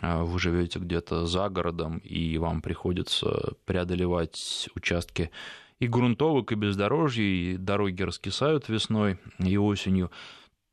[0.00, 5.30] а, вы живете где-то за городом, и вам приходится преодолевать участки
[5.78, 10.10] и грунтовок, и бездорожья, и дороги раскисают весной и осенью,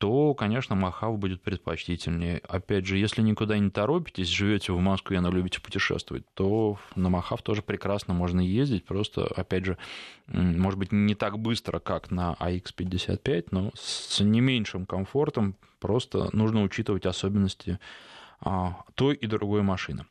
[0.01, 2.41] то, конечно, Махав будет предпочтительнее.
[2.47, 7.43] Опять же, если никуда не торопитесь, живете в Москве, но любите путешествовать, то на Махав
[7.43, 9.77] тоже прекрасно можно ездить, просто, опять же,
[10.25, 16.63] может быть, не так быстро, как на AX55, но с не меньшим комфортом, просто нужно
[16.63, 17.77] учитывать особенности
[18.39, 20.07] а, той и другой машины.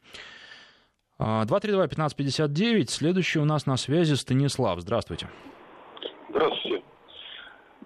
[1.19, 4.79] 232-1559, а, следующий у нас на связи Станислав.
[4.79, 5.29] Здравствуйте.
[6.29, 6.85] Здравствуйте.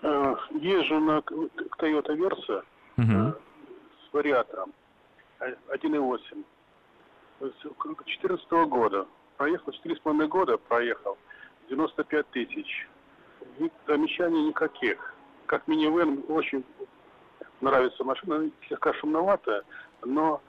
[0.07, 1.23] Э, езжу на
[1.79, 2.63] Toyota Versa
[2.99, 3.35] угу.
[4.05, 4.75] с вариатором
[5.41, 6.45] 1.8
[7.41, 9.07] 2014 года.
[9.39, 11.17] Проехал 4,5 года, проехал
[11.71, 12.87] 95 тысяч.
[13.87, 15.15] Замечаний никаких.
[15.47, 16.65] Как минивэн очень
[17.63, 19.63] нравится машина, слегка шумноватая,
[20.05, 20.43] но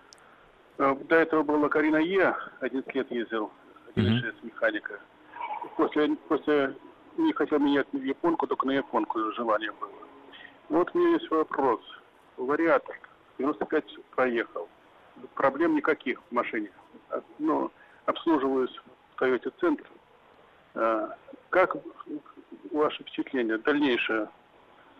[0.79, 3.49] э, до этого была Карина Е, 11 лет ездил,
[3.95, 4.33] 1.6 mm-hmm.
[4.43, 4.99] механика.
[5.77, 6.75] После, после
[7.17, 9.91] не хотел менять на японку, только на японку желание было.
[10.69, 11.81] Вот у меня есть вопрос.
[12.37, 12.97] Вариатор
[13.37, 14.67] 95 проехал.
[15.35, 16.71] Проблем никаких в машине.
[17.39, 17.71] Но
[18.05, 18.75] обслуживаюсь
[19.15, 19.85] в Toyota Центр.
[20.73, 21.15] А,
[21.49, 21.77] как
[22.71, 24.29] ваше впечатление, дальнейшая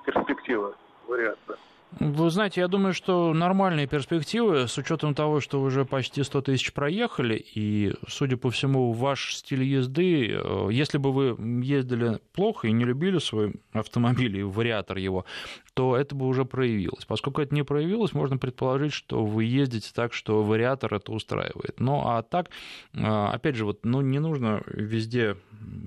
[0.06, 0.76] перспектива
[1.08, 1.58] вариатора?
[2.00, 6.74] Вы знаете, я думаю, что нормальные перспективы, с учетом того, что уже почти 100 тысяч
[6.74, 12.74] проехали, и, судя по всему, ваш стиль езды, э, если бы вы ездили плохо и
[12.74, 15.26] не любили свой автомобиль и вариатор его,
[15.74, 17.06] то это бы уже проявилось.
[17.06, 21.80] Поскольку это не проявилось, можно предположить, что вы ездите так, что вариатор это устраивает.
[21.80, 22.50] Ну, а так,
[22.94, 25.38] э, опять же, вот, ну, не нужно везде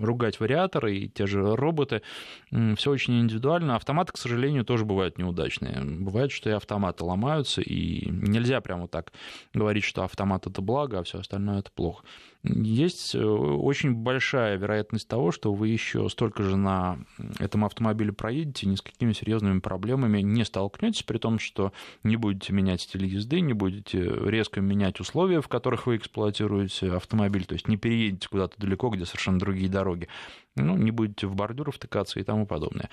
[0.00, 2.02] ругать вариаторы и те же роботы.
[2.50, 3.76] Все очень индивидуально.
[3.76, 5.80] Автоматы, к сожалению, тоже бывают неудачные.
[5.98, 9.12] Бывает, что и автоматы ломаются, и нельзя прямо так
[9.52, 12.04] говорить, что автомат это благо, а все остальное это плохо
[12.44, 16.98] есть э, очень большая вероятность того, что вы еще столько же на
[17.40, 21.72] этом автомобиле проедете, ни с какими серьезными проблемами не столкнетесь, при том, что
[22.04, 27.44] не будете менять стиль езды, не будете резко менять условия, в которых вы эксплуатируете автомобиль,
[27.44, 30.08] то есть не переедете куда-то далеко, где совершенно другие дороги,
[30.54, 32.88] ну, не будете в бордюры втыкаться и тому подобное.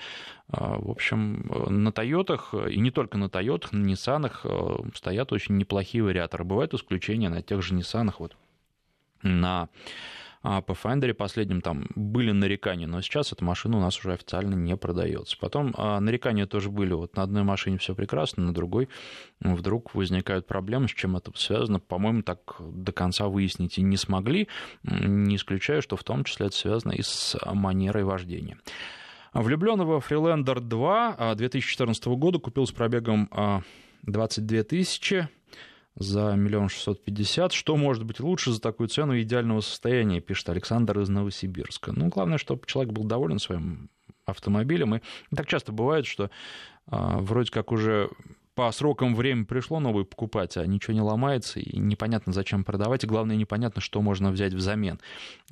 [0.48, 5.56] А, в общем, на Тойотах, и не только на Тойотах, на Ниссанах э, стоят очень
[5.56, 6.44] неплохие вариаторы.
[6.44, 8.36] Бывают исключения на тех же Ниссанах, вот
[9.22, 9.68] на
[10.46, 15.36] Pathfinder последнем там были нарекания, но сейчас эта машина у нас уже официально не продается.
[15.40, 16.92] Потом а, нарекания тоже были.
[16.92, 18.88] Вот на одной машине все прекрасно, на другой
[19.40, 21.80] вдруг возникают проблемы, с чем это связано.
[21.80, 24.46] По-моему, так до конца выяснить и не смогли.
[24.84, 28.56] Не исключаю, что в том числе это связано и с манерой вождения.
[29.34, 33.28] Влюбленного Freelander 2 2014 года купил с пробегом
[34.02, 35.28] 22 тысячи
[35.96, 37.52] за миллион шестьсот пятьдесят.
[37.52, 41.92] Что может быть лучше за такую цену идеального состояния, пишет Александр из Новосибирска.
[41.92, 43.90] Ну, главное, чтобы человек был доволен своим
[44.24, 44.96] автомобилем.
[44.96, 45.00] И
[45.34, 46.30] так часто бывает, что
[46.86, 48.10] а, вроде как уже
[48.54, 53.06] по срокам время пришло новый покупать, а ничего не ломается, и непонятно, зачем продавать, и
[53.06, 54.98] главное, непонятно, что можно взять взамен.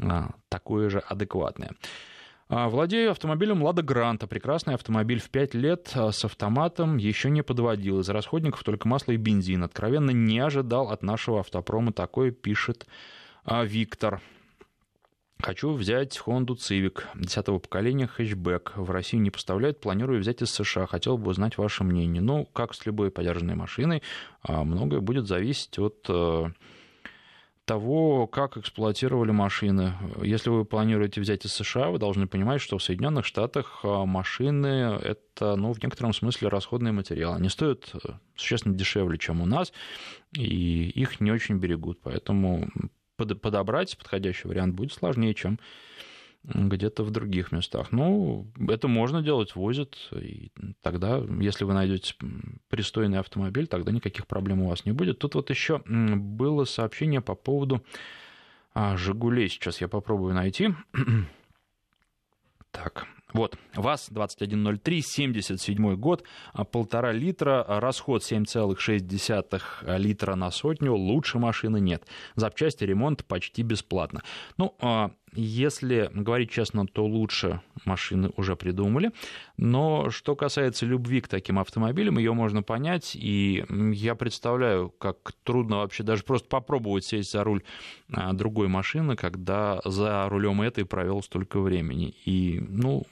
[0.00, 1.72] А, такое же адекватное.
[2.48, 4.26] А, владею автомобилем «Лада Гранта».
[4.26, 8.00] Прекрасный автомобиль в 5 лет а, с автоматом еще не подводил.
[8.00, 9.64] Из расходников только масло и бензин.
[9.64, 11.92] Откровенно не ожидал от нашего автопрома.
[11.92, 12.87] Такое пишет
[13.44, 14.20] а, Виктор.
[15.40, 18.72] Хочу взять Honda Civic 10 поколения хэтчбэк.
[18.76, 20.87] В Россию не поставляют, планирую взять из США.
[20.87, 22.20] Хотел бы узнать ваше мнение.
[22.20, 24.02] Ну, как с любой подержанной машиной,
[24.46, 26.09] многое будет зависеть от
[27.64, 29.94] того, как эксплуатировали машины.
[30.22, 34.66] Если вы планируете взять из США, вы должны понимать, что в Соединенных Штатах а, машины—
[35.03, 37.35] это, ну, в некотором смысле расходный материал.
[37.35, 39.72] Они стоят э, существенно дешевле, чем у нас,
[40.37, 42.00] и их не очень берегут.
[42.03, 42.68] Поэтому
[43.16, 45.59] подобрать подходящий вариант будет сложнее, чем
[46.44, 47.90] где-то в других местах.
[47.90, 50.50] Ну, это можно делать, возят, и
[50.83, 52.14] тогда, если вы найдете
[52.68, 55.18] пристойный автомобиль, тогда никаких проблем у вас не будет.
[55.18, 57.83] Тут вот еще было сообщение по поводу
[58.74, 60.74] А, «Жигулей» сейчас я попробую найти.
[62.72, 71.38] так, вот, ВАЗ-2103, 77 год, а, полтора литра, а, расход 7,6 литра на сотню, лучше
[71.38, 72.07] машины нет.
[72.37, 74.22] Запчасти, ремонт почти бесплатно.
[74.57, 74.76] Ну,
[75.35, 79.12] если говорить честно, то лучше машины уже придумали.
[79.57, 83.12] Но что касается любви к таким автомобилям, ее можно понять.
[83.14, 87.62] И я представляю, как трудно вообще даже просто попробовать сесть за руль
[88.33, 92.14] другой машины, когда за рулем этой провел столько времени.
[92.25, 93.05] И, ну,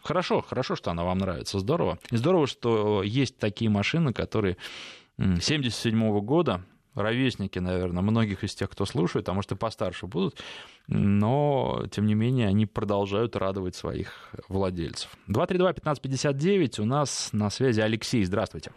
[0.00, 1.98] Хорошо, хорошо, что она вам нравится, здорово.
[2.10, 4.56] И здорово, что есть такие машины, которые
[5.18, 6.64] 77 года,
[6.98, 10.42] ровесники, наверное, многих из тех, кто слушает, а может и постарше будут,
[10.86, 15.10] но, тем не менее, они продолжают радовать своих владельцев.
[15.28, 18.72] 232-1559, у нас на связи Алексей, здравствуйте.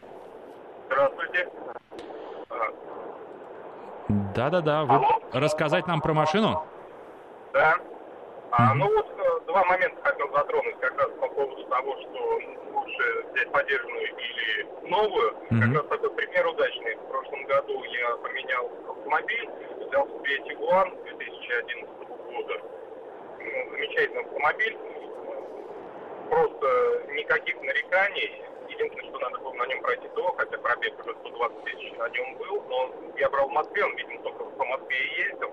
[0.88, 1.50] Здравствуйте.
[4.36, 5.22] Да-да-да, вы Алло.
[5.32, 6.64] рассказать нам про машину?
[7.54, 7.76] Да.
[8.52, 9.06] А, ну вот
[9.52, 12.40] два момента хотел затронуть как раз по поводу того, что
[12.74, 15.32] лучше взять поддержанную или новую.
[15.32, 15.60] Mm-hmm.
[15.60, 16.96] Как раз такой пример удачный.
[16.96, 19.50] В прошлом году я поменял автомобиль,
[19.88, 22.62] взял себе Tiguan 2011 года.
[23.40, 24.78] Ну, замечательный автомобиль.
[26.30, 28.44] Просто никаких нареканий.
[28.70, 32.38] Единственное, что надо было на нем пройти то, хотя пробег уже 120 тысяч на нем
[32.38, 35.52] был, но я брал в Москве, он, видимо, только по Москве и ездил.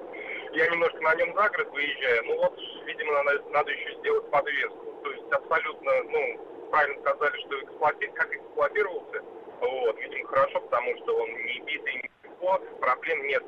[0.58, 5.00] Я немножко на нем за город выезжаю, ну вот, видимо, надо, надо еще сделать подвеску.
[5.04, 8.06] То есть абсолютно, ну, правильно сказали, что эксплуати...
[8.16, 9.22] как эксплуатировался,
[9.60, 13.44] вот, видимо, хорошо, потому что он не битый, не легко, проблем нет.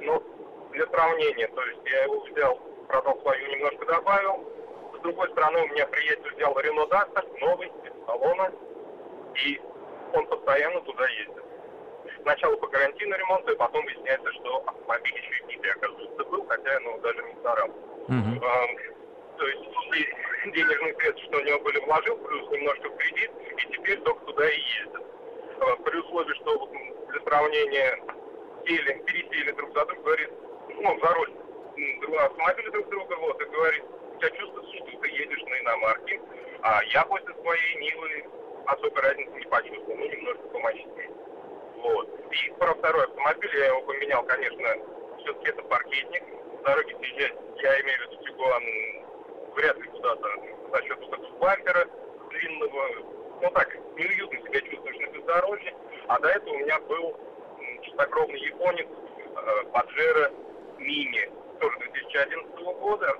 [0.00, 0.20] Но
[0.72, 4.44] для сравнения, то есть я его взял, продал свою, немножко добавил.
[4.98, 8.52] С другой стороны, у меня приятель взял Renault Duster, новый, без салона,
[9.46, 9.60] и
[10.12, 11.44] он постоянно туда ездит.
[12.28, 16.78] Сначала по гарантийному ремонту, и потом выясняется, что автомобиль еще и битый, оказывается, был, хотя,
[16.80, 17.32] ну, даже не.
[17.32, 18.44] Uh-huh.
[18.44, 19.64] А, то есть
[20.44, 24.46] денежные средства, что у него были, вложил, плюс немножко в кредит, и теперь только туда
[24.46, 25.02] и ездит.
[25.60, 26.70] А, при условии, что вот,
[27.08, 27.98] для сравнения
[28.66, 30.30] сели, пересели друг за друга, говорит,
[30.68, 31.32] ну, за руль
[32.20, 36.20] автомобиля друг друга, вот, и говорит, у тебя чувствуется, что ты едешь на иномарке,
[36.60, 38.24] а я после своей Нивы
[38.66, 41.10] особой разницы не почувствовал, ну, немножко помощнее.
[41.82, 42.08] Вот.
[42.30, 44.66] И про второй автомобиль я его поменял, конечно,
[45.18, 46.22] все-таки это паркетник.
[46.58, 48.62] С дороги съезжать, я имею в виду Тигуан,
[49.54, 50.28] вряд ли куда-то
[50.72, 51.86] за счет вот этого бампера
[52.30, 52.88] длинного.
[53.40, 55.74] Ну так, неуютно себя чувствуешь на бездорожье.
[56.08, 57.16] А до этого у меня был
[57.82, 60.32] чистокровный японец э, Паджеро
[60.78, 63.16] Мини, тоже 2011 года.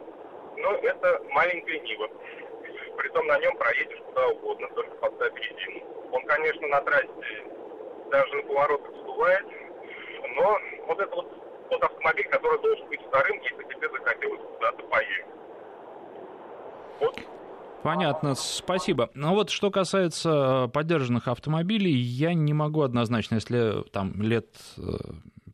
[0.57, 2.09] Но это маленькая Нива.
[2.97, 5.85] Притом на нем проедешь куда угодно, только поставь резину.
[6.11, 7.44] Он, конечно, на трассе
[8.11, 9.47] даже на поворотах сдувает.
[10.37, 15.27] Но вот это вот тот автомобиль, который должен быть вторым, если тебе захотелось куда-то поехать.
[17.01, 17.21] Вот.
[17.83, 19.09] Понятно, спасибо.
[19.14, 24.81] Ну вот что касается э, поддержанных автомобилей, я не могу однозначно, если там лет э,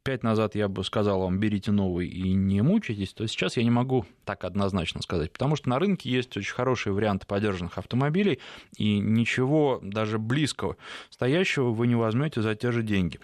[0.04, 3.70] пять назад я бы сказал вам, берите новый и не мучайтесь, то сейчас я не
[3.70, 8.38] могу так однозначно сказать, потому что на рынке есть очень хорошие варианты поддержанных автомобилей,
[8.76, 10.76] и ничего даже близкого
[11.10, 13.18] стоящего вы не возьмете за те же деньги.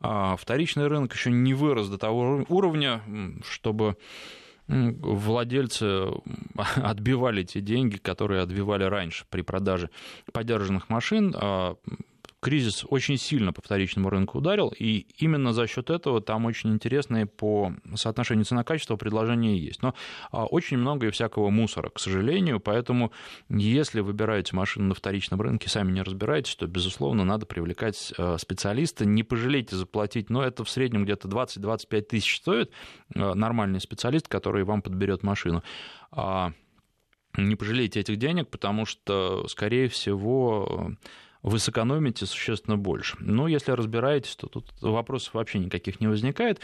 [0.00, 3.02] А вторичный рынок еще не вырос до того уровня,
[3.44, 3.96] чтобы
[4.66, 6.06] владельцы
[6.56, 9.90] отбивали те деньги, которые отбивали раньше при продаже
[10.32, 11.34] поддержанных машин.
[12.40, 17.26] Кризис очень сильно по вторичному рынку ударил, и именно за счет этого там очень интересные
[17.26, 19.82] по соотношению цена-качество предложения есть.
[19.82, 19.94] Но
[20.32, 23.12] а, очень много и всякого мусора, к сожалению, поэтому
[23.50, 29.04] если выбираете машину на вторичном рынке, сами не разбираетесь, то, безусловно, надо привлекать а, специалиста.
[29.04, 32.70] Не пожалейте заплатить, но это в среднем где-то 20-25 тысяч стоит
[33.14, 35.62] а, нормальный специалист, который вам подберет машину
[37.36, 40.96] не пожалейте этих денег, потому что, скорее всего,
[41.42, 43.16] вы сэкономите существенно больше.
[43.20, 46.60] Но если разбираетесь, то тут вопросов вообще никаких не возникает.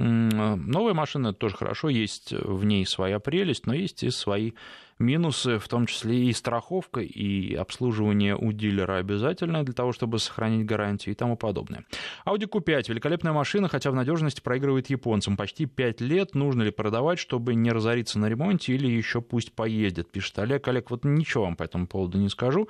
[0.00, 4.52] Новая машина тоже хорошо, есть в ней своя прелесть, но есть и свои
[4.98, 10.66] минусы, в том числе и страховка, и обслуживание у дилера обязательное для того, чтобы сохранить
[10.66, 11.84] гарантию и тому подобное.
[12.26, 15.36] Audi Q5– великолепная машина, хотя в надежности проигрывает японцам.
[15.36, 20.10] Почти 5 лет нужно ли продавать, чтобы не разориться на ремонте, или еще пусть поездит,
[20.10, 20.66] пишет Олег.
[20.68, 22.68] Олег, вот ничего вам по этому поводу не скажу,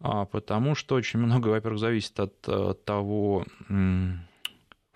[0.00, 3.44] а, потому что очень много, во-первых, зависит от э, того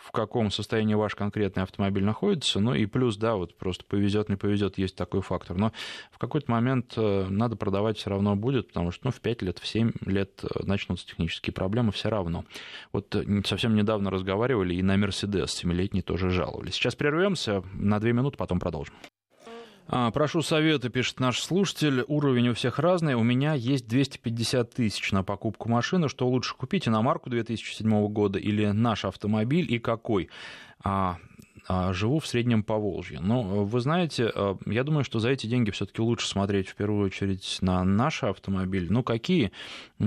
[0.05, 4.37] в каком состоянии ваш конкретный автомобиль находится, ну и плюс, да, вот просто повезет, не
[4.37, 5.57] повезет, есть такой фактор.
[5.57, 5.73] Но
[6.12, 9.59] в какой-то момент э, надо продавать все равно будет, потому что ну, в 5 лет,
[9.59, 12.44] в 7 лет э, начнутся технические проблемы все равно.
[12.92, 16.75] Вот э, совсем недавно разговаривали и на Мерседес 7-летний тоже жаловались.
[16.75, 18.94] Сейчас прервемся на 2 минуты, потом продолжим.
[19.87, 22.04] А, прошу совета, пишет наш слушатель.
[22.08, 23.14] Уровень у всех разный.
[23.14, 26.08] У меня есть 250 тысяч на покупку машины.
[26.08, 26.88] Что лучше купить?
[26.88, 30.30] Иномарку 2007 года или наш автомобиль и какой?
[30.82, 31.18] А,
[31.69, 33.21] живу в Среднем Поволжье.
[33.21, 36.75] Но э, вы знаете, э, я думаю, что за эти деньги все-таки лучше смотреть в
[36.75, 38.87] первую очередь на наш автомобиль.
[38.90, 39.50] Ну, какие,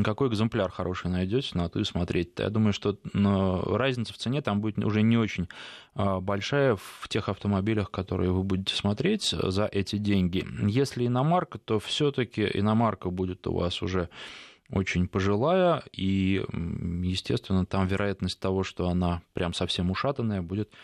[0.03, 2.31] какой экземпляр хороший найдете, на то и смотреть.
[2.37, 5.47] Я думаю, что разница в цене там будет уже не очень
[5.95, 10.45] а, большая в тех автомобилях, которые вы будете смотреть за эти деньги.
[10.67, 14.09] Если иномарка, то все-таки иномарка будет у вас уже
[14.69, 16.43] очень пожилая, и,
[17.01, 20.75] естественно, там вероятность того, что она прям совсем ушатанная, будет а,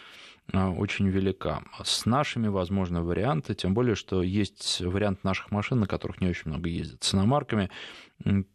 [0.51, 1.63] очень велика.
[1.83, 6.51] С нашими, возможно, варианты, тем более, что есть вариант наших машин, на которых не очень
[6.51, 7.69] много ездят, с иномарками,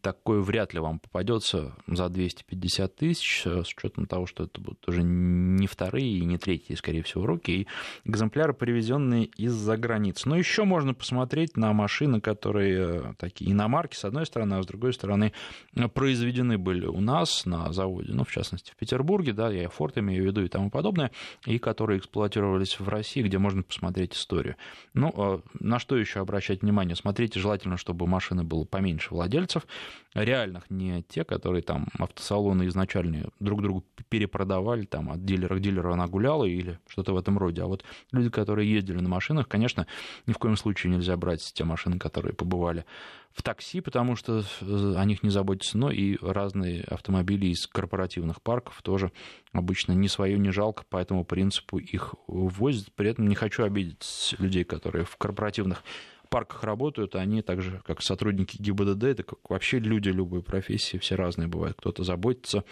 [0.01, 4.87] такой вряд ли вам попадется за 250 тысяч, э, с учетом того, что это будут
[4.87, 7.67] уже не вторые и не третьи, скорее всего, руки, и
[8.05, 10.27] экземпляры, привезенные из-за границы.
[10.27, 14.65] Но еще можно посмотреть на машины, которые э, такие иномарки, с одной стороны, а с
[14.65, 15.33] другой стороны,
[15.75, 19.99] э, произведены были у нас на заводе, ну, в частности, в Петербурге, да, я Форд
[19.99, 21.11] имею в виду и тому подобное,
[21.45, 24.55] и которые эксплуатировались в России, где можно посмотреть историю.
[24.93, 26.95] Ну, на что еще обращать внимание?
[26.95, 29.65] Смотрите, желательно, чтобы машины было поменьше владельцев,
[30.13, 35.93] реальных, не те, которые там автосалоны изначально друг другу перепродавали, там от дилера к дилеру
[35.93, 37.61] она гуляла или что-то в этом роде.
[37.61, 39.87] А вот люди, которые ездили на машинах, конечно,
[40.25, 42.85] ни в коем случае нельзя брать те машины, которые побывали
[43.31, 48.41] в такси, потому что э, о них не заботятся, но и разные автомобили из корпоративных
[48.41, 49.11] парков тоже
[49.51, 52.91] обычно не свое не жалко, по этому принципу их возят.
[52.93, 55.83] При этом не хочу обидеть людей, которые в корпоративных
[56.29, 61.15] парках работают, они так же, как сотрудники ГИБДД, это как вообще люди любой профессии, все
[61.15, 61.77] разные бывают.
[61.77, 62.63] Кто-то заботится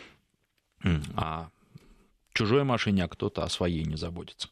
[1.15, 1.49] о
[2.37, 4.49] чужой машине, а кто-то о своей не заботится.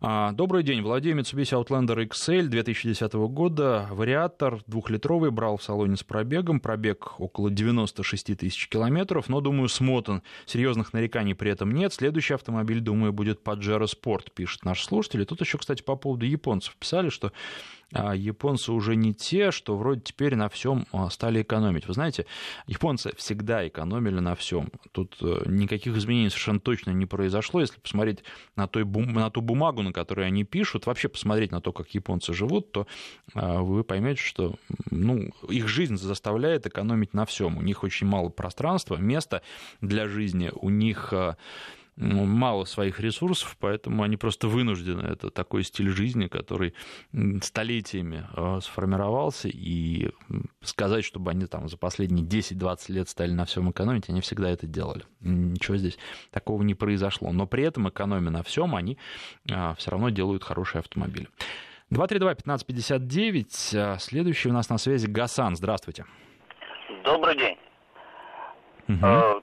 [0.00, 0.80] А, добрый день.
[0.82, 3.88] Владею Mitsubishi Outlander XL 2010 года.
[3.90, 6.60] Вариатор двухлитровый брал в салоне с пробегом.
[6.60, 10.22] Пробег около 96 тысяч километров, но, думаю, смотан.
[10.46, 11.92] Серьезных нареканий при этом нет.
[11.92, 15.22] Следующий автомобиль, думаю, будет Pajero Sport, пишет наш слушатель.
[15.22, 17.32] И тут еще, кстати, по поводу японцев писали, что
[17.92, 21.86] японцы уже не те, что вроде теперь на всем а, стали экономить.
[21.86, 22.26] Вы знаете,
[22.66, 24.70] японцы всегда экономили на всем.
[24.92, 27.60] Тут э, никаких изменений совершенно точно не произошло.
[27.60, 28.24] Если посмотреть
[28.56, 32.34] на, той, на ту бумагу, на которой они пишут, вообще посмотреть на то, как японцы
[32.34, 32.86] живут, то
[33.34, 34.56] а, вы поймете, что
[34.90, 37.56] ну, их жизнь заставляет экономить на всем.
[37.56, 39.42] У них очень мало пространства, места
[39.80, 41.14] для жизни, у них
[41.98, 45.02] мало своих ресурсов, поэтому они просто вынуждены.
[45.02, 46.74] Это такой стиль жизни, который
[47.42, 50.10] столетиями э, сформировался, и
[50.62, 54.66] сказать, чтобы они там за последние 10-20 лет стали на всем экономить, они всегда это
[54.66, 55.04] делали.
[55.20, 55.98] Ничего здесь
[56.30, 57.32] такого не произошло.
[57.32, 58.96] Но при этом экономя на всем, они
[59.50, 61.28] э, все равно делают хорошие автомобили.
[61.90, 63.46] 232-1559.
[63.74, 65.56] Э, следующий у нас на связи Гасан.
[65.56, 66.04] Здравствуйте.
[67.04, 67.56] Добрый день.
[68.88, 69.42] Угу.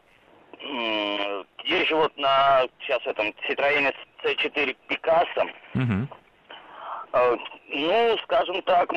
[1.66, 3.92] Езжу вот на сейчас этом Citroёn
[4.24, 5.50] C4 Picasso.
[5.74, 6.08] Угу.
[7.70, 8.92] Ну, скажем так,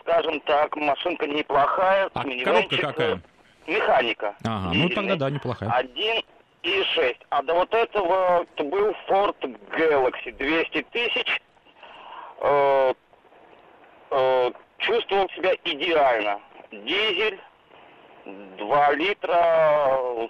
[0.00, 2.10] скажем так, машинка неплохая.
[2.14, 3.20] А коробка какая?
[3.66, 4.34] Механика.
[4.44, 5.70] Ага, ну тогда да, неплохая.
[5.70, 6.22] Один
[6.62, 7.20] и шесть.
[7.30, 9.36] А до вот этого был Ford
[9.76, 11.40] Galaxy 200 тысяч.
[12.40, 12.94] Э,
[14.10, 16.40] э, чувствовал себя идеально.
[16.70, 17.40] Дизель,
[18.24, 20.28] 2 литра,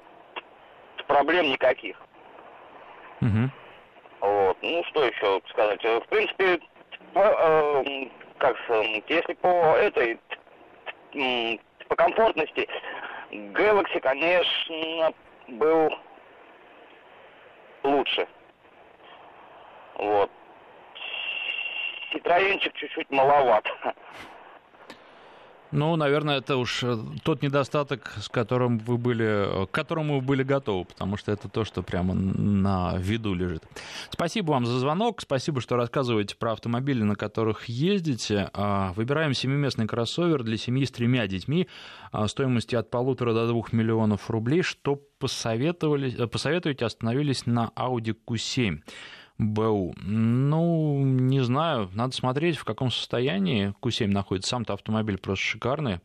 [1.13, 2.01] проблем никаких.
[3.21, 3.51] Угу.
[4.21, 4.57] Вот.
[4.63, 5.85] Ну, что еще сказать?
[5.85, 6.59] В принципе,
[7.13, 8.09] по, э,
[8.39, 8.57] как
[9.09, 10.19] если по этой,
[11.89, 12.67] по комфортности,
[13.31, 15.13] Galaxy, конечно,
[15.49, 15.91] был
[17.83, 18.27] лучше.
[19.97, 20.31] Вот.
[22.13, 23.67] Citroёнчик чуть-чуть маловат.
[25.73, 30.43] Ну, наверное, это уж э, тот недостаток, с которым вы были, к которому вы были
[30.43, 33.65] готовы, потому что это то, что прямо на виду лежит.
[34.11, 38.51] Спасибо вам за звонок, спасибо, что рассказываете про автомобили, на которых ездите.
[38.53, 41.69] А, выбираем семиместный кроссовер для семьи с тремя детьми
[42.11, 44.63] а, стоимостью от полутора до двух миллионов рублей.
[44.63, 48.83] Что посоветовали, э, посоветуете, остановились на Audi Q7.
[49.39, 49.95] БУ?
[50.03, 51.91] Ну, не знаю.
[51.95, 54.51] Надо смотреть, в каком состоянии Q7 находится.
[54.51, 56.01] Сам-то автомобиль просто шикарный.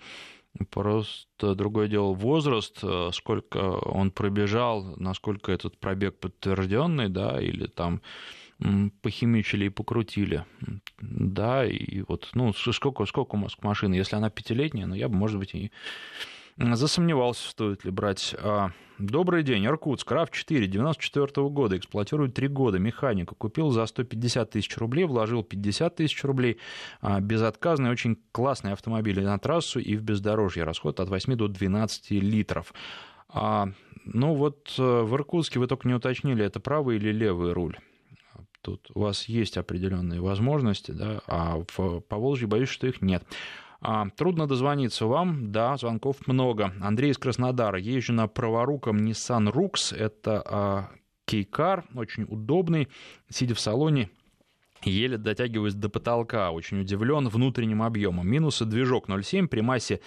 [0.72, 8.02] Просто другое дело возраст, э, сколько он пробежал, насколько этот пробег подтвержденный, да, или там
[9.02, 10.46] похимичили и покрутили.
[11.00, 13.94] Да, и вот, ну, сколько, сколько у нас машины?
[13.94, 15.72] Если она пятилетняя, ну, я бы, может быть, и
[16.58, 18.36] засомневался, стоит ли брать.
[18.40, 23.36] А, добрый день, Иркутск, RAV4, 94 -го года, эксплуатирует 3 года, механика.
[23.36, 26.58] Купил за 150 тысяч рублей, вложил 50 тысяч рублей.
[27.02, 30.64] А, безотказный, очень классный автомобиль на трассу и в бездорожье.
[30.64, 32.74] Расход от 8 до 12 литров.
[33.30, 33.70] А,
[34.06, 37.78] ну вот э, в Иркутске вы только не уточнили, это правый или левый руль
[38.68, 43.24] тут у вас есть определенные возможности, да, а в Поволжье боюсь, что их нет.
[43.80, 46.74] А, трудно дозвониться вам, да, звонков много.
[46.82, 47.80] Андрей из Краснодара.
[47.80, 50.90] Езжу на праворуком Nissan Rux, это а,
[51.26, 52.88] кейкар, очень удобный,
[53.30, 54.10] сидя в салоне,
[54.84, 56.52] еле дотягиваясь до потолка.
[56.52, 58.28] Очень удивлен внутренним объемом.
[58.28, 60.02] Минусы движок 0,7 при массе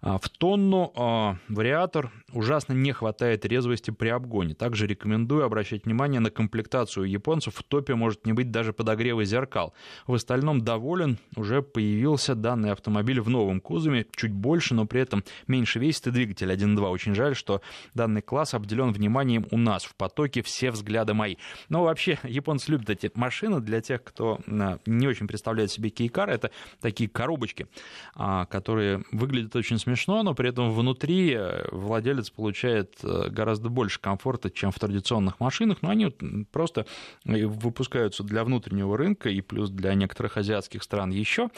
[0.00, 0.92] а, в тонну.
[0.96, 4.54] А, вариатор ужасно не хватает резвости при обгоне.
[4.54, 7.54] Также рекомендую обращать внимание на комплектацию японцев.
[7.54, 9.74] В топе может не быть даже подогрева зеркал.
[10.06, 11.18] В остальном доволен.
[11.36, 14.06] Уже появился данный автомобиль в новом кузове.
[14.14, 16.90] Чуть больше, но при этом меньше весит и двигатель 1.2.
[16.90, 17.60] Очень жаль, что
[17.94, 19.84] данный класс обделен вниманием у нас.
[19.84, 21.36] В потоке все взгляды мои.
[21.68, 25.90] Но вообще японцы любят эти машины для тех, кто кто э, не очень представляет себе
[25.90, 26.50] кейкар, это
[26.80, 27.66] такие коробочки,
[28.14, 34.00] а, которые выглядят очень смешно, но при этом внутри э, владелец получает э, гораздо больше
[34.00, 36.14] комфорта, чем в традиционных машинах, но они
[36.52, 36.86] просто
[37.24, 41.50] выпускаются для внутреннего рынка и плюс для некоторых азиатских стран еще.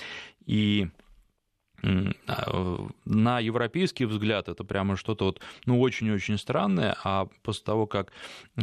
[0.47, 1.06] И а,
[1.83, 8.13] на европейский взгляд это прямо что-то вот, ну, очень-очень странное, а после того, как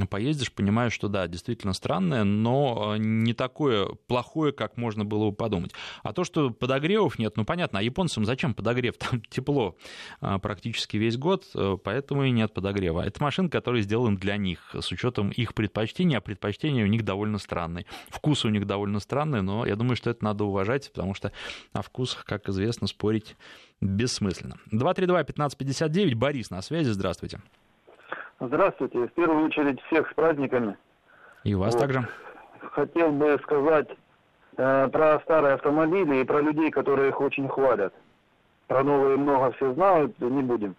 [0.09, 5.71] поездишь, понимаешь, что да, действительно странное, но не такое плохое, как можно было бы подумать.
[6.01, 8.97] А то, что подогревов нет, ну, понятно, а японцам зачем подогрев?
[9.03, 9.77] Там тепло
[10.21, 13.01] а, практически весь год, э, поэтому и нет подогрева.
[13.01, 17.37] Это машина, которая сделана для них, с учетом их предпочтений, а предпочтения у них довольно
[17.37, 17.85] странные.
[18.09, 21.31] Вкус у них довольно странный, но я думаю, что это надо уважать, потому что
[21.73, 23.35] о вкусах, как известно, спорить спорить
[23.81, 24.55] бессмысленно.
[24.71, 27.39] 232-1559, Борис на связи, здравствуйте.
[28.39, 29.07] Здравствуйте.
[29.07, 30.77] В первую очередь всех с праздниками.
[31.43, 31.81] И вас вот.
[31.81, 32.07] также.
[32.71, 33.89] Хотел бы сказать
[34.55, 37.93] э, про старые автомобили и про людей, которые их очень хвалят.
[38.67, 40.77] Про новые много все знают, не будем.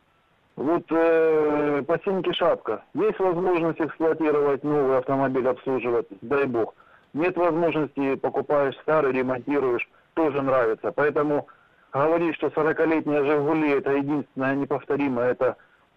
[0.57, 2.85] Вот э, по синьке шапка.
[2.95, 6.75] Есть возможность эксплуатировать новый автомобиль, обслуживать, дай бог.
[7.13, 10.91] Нет возможности, покупаешь старый, ремонтируешь, тоже нравится.
[10.91, 11.49] Поэтому
[11.95, 15.57] говорить, что 40-летняя «Жигули» это единственное неповторимое, это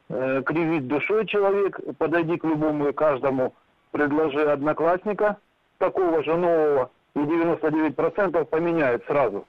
[0.10, 3.54] э, кривит душой человек, подойди к любому и каждому,
[3.92, 5.38] предложи одноклассника,
[5.80, 9.46] такого же нового, и 99% поменяет сразу.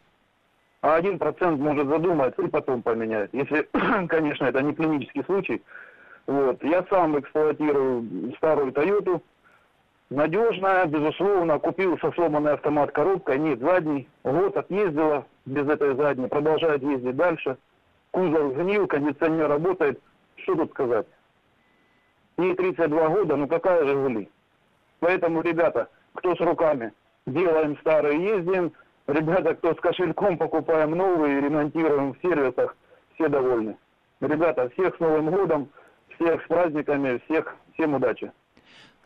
[0.80, 3.30] А 1% может задуматься и потом поменяет.
[3.34, 3.68] Если,
[4.08, 5.62] конечно, это не клинический случай.
[6.26, 6.62] Вот.
[6.62, 9.22] Я сам эксплуатирую старую «Тойоту»,
[10.10, 14.08] Надежная, безусловно, купил со сломанной автомат коробкой, нет задней.
[14.24, 17.56] Год отъездила без этой задней, продолжает ездить дальше.
[18.10, 20.00] Кузов гнил, кондиционер работает.
[20.36, 21.06] Что тут сказать?
[22.38, 24.30] Ей 32 года, ну какая же «Жигули».
[25.00, 26.92] Поэтому, ребята, кто с руками,
[27.26, 28.72] делаем старые, ездим.
[29.06, 32.76] Ребята, кто с кошельком, покупаем новые, ремонтируем в сервисах,
[33.14, 33.76] все довольны.
[34.20, 35.68] Ребята, всех с Новым годом,
[36.14, 38.32] всех с праздниками, всех, всем удачи.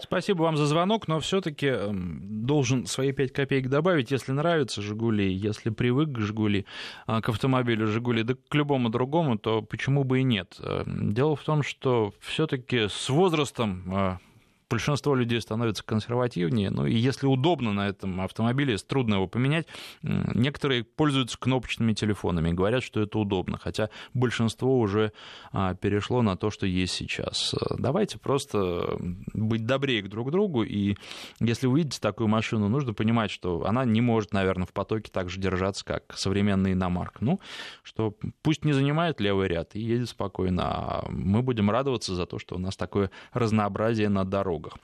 [0.02, 5.32] Спасибо вам за звонок, но все-таки эм, должен свои 5 копеек добавить, если нравится «Жигули»,
[5.32, 6.66] если привык к «Жигули»,
[7.06, 10.56] а, к автомобилю «Жигули», да к любому другому, то почему бы и нет.
[10.58, 14.18] Эм, дело в том, что все-таки с возрастом а,
[14.72, 19.66] большинство людей становится консервативнее, ну и если удобно на этом автомобиле, трудно его поменять,
[20.02, 25.12] некоторые пользуются кнопочными телефонами и говорят, что это удобно, хотя большинство уже
[25.52, 27.54] а, перешло на то, что есть сейчас.
[27.78, 28.96] Давайте просто
[29.34, 30.96] быть добрее друг к другу, и
[31.38, 35.28] если вы видите такую машину, нужно понимать, что она не может, наверное, в потоке так
[35.28, 37.20] же держаться, как современный иномарк.
[37.20, 37.40] Ну,
[37.82, 42.38] что пусть не занимает левый ряд и едет спокойно, а мы будем радоваться за то,
[42.38, 44.78] что у нас такое разнообразие на дорогах дорогах.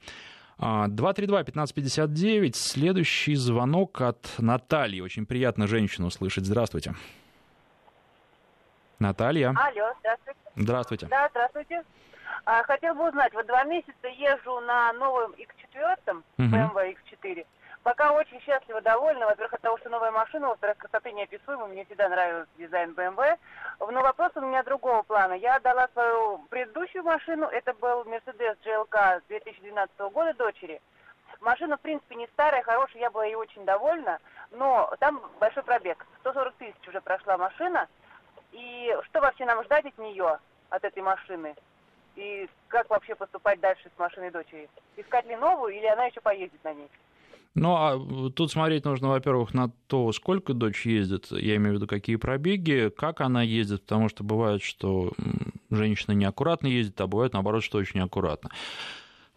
[0.59, 2.51] 232-1559.
[2.51, 5.01] А, Следующий звонок от Натальи.
[5.01, 6.47] Очень приятно женщину услышать.
[6.47, 6.95] Здравствуйте.
[8.99, 9.51] Наталья.
[9.51, 10.41] Алло, здравствуйте.
[10.57, 11.07] Здравствуйте.
[11.07, 11.85] Да, здравствуйте.
[12.45, 17.47] А, хотел бы узнать, вот два месяца езжу на новом X4, BMW X4.
[17.89, 19.25] Пока очень счастлива, довольна.
[19.25, 21.69] Во-первых, от того, что новая машина, во-вторых, красоты неописуемой.
[21.69, 23.39] Мне всегда нравился дизайн BMW.
[23.81, 25.33] Но вопрос у меня другого плана.
[25.33, 27.47] Я отдала свою предыдущую машину.
[27.47, 30.83] Это был Mercedes GLK 2012 года дочери.
[31.41, 34.19] Машина, в принципе, не старая, хорошая, я была ей очень довольна,
[34.51, 36.05] но там большой пробег.
[36.21, 37.89] 140 тысяч уже прошла машина.
[38.53, 41.55] И что вообще нам ждать от нее, от этой машины?
[42.17, 44.69] И как вообще поступать дальше с машиной дочери?
[44.97, 46.91] Искать ли новую, или она еще поездит на ней?
[47.55, 51.87] Ну, а тут смотреть нужно, во-первых, на то, сколько дочь ездит, я имею в виду,
[51.87, 55.13] какие пробеги, как она ездит, потому что бывает, что
[55.71, 58.51] женщина неаккуратно ездит, а бывает, наоборот, что очень аккуратно.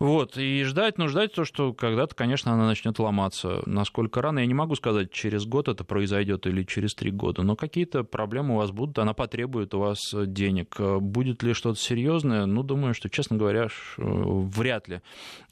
[0.02, 3.62] Вот, и ждать, ну, ждать то, что когда-то, конечно, она начнет ломаться.
[3.68, 7.56] Насколько рано, я не могу сказать, через год это произойдет или через три года, но
[7.56, 10.76] какие-то проблемы у вас будут, она потребует у вас денег.
[10.80, 12.48] Будет ли что-то серьезное?
[12.48, 15.02] Ну, думаю, что, честно говоря, вряд ли.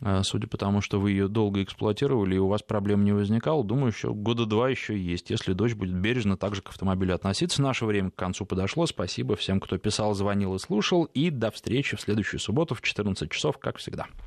[0.02, 3.64] А, судя по тому, что вы ее долго эксплуатировали, и у вас проблем не возникало,
[3.64, 7.62] думаю, еще года два еще есть, если дочь будет бережно также к автомобилю относиться.
[7.62, 8.88] Наше время к концу подошло.
[8.88, 11.04] Спасибо всем, кто писал, звонил и слушал.
[11.04, 14.08] И до встречи в следующую субботу в 14 часов, как всегда.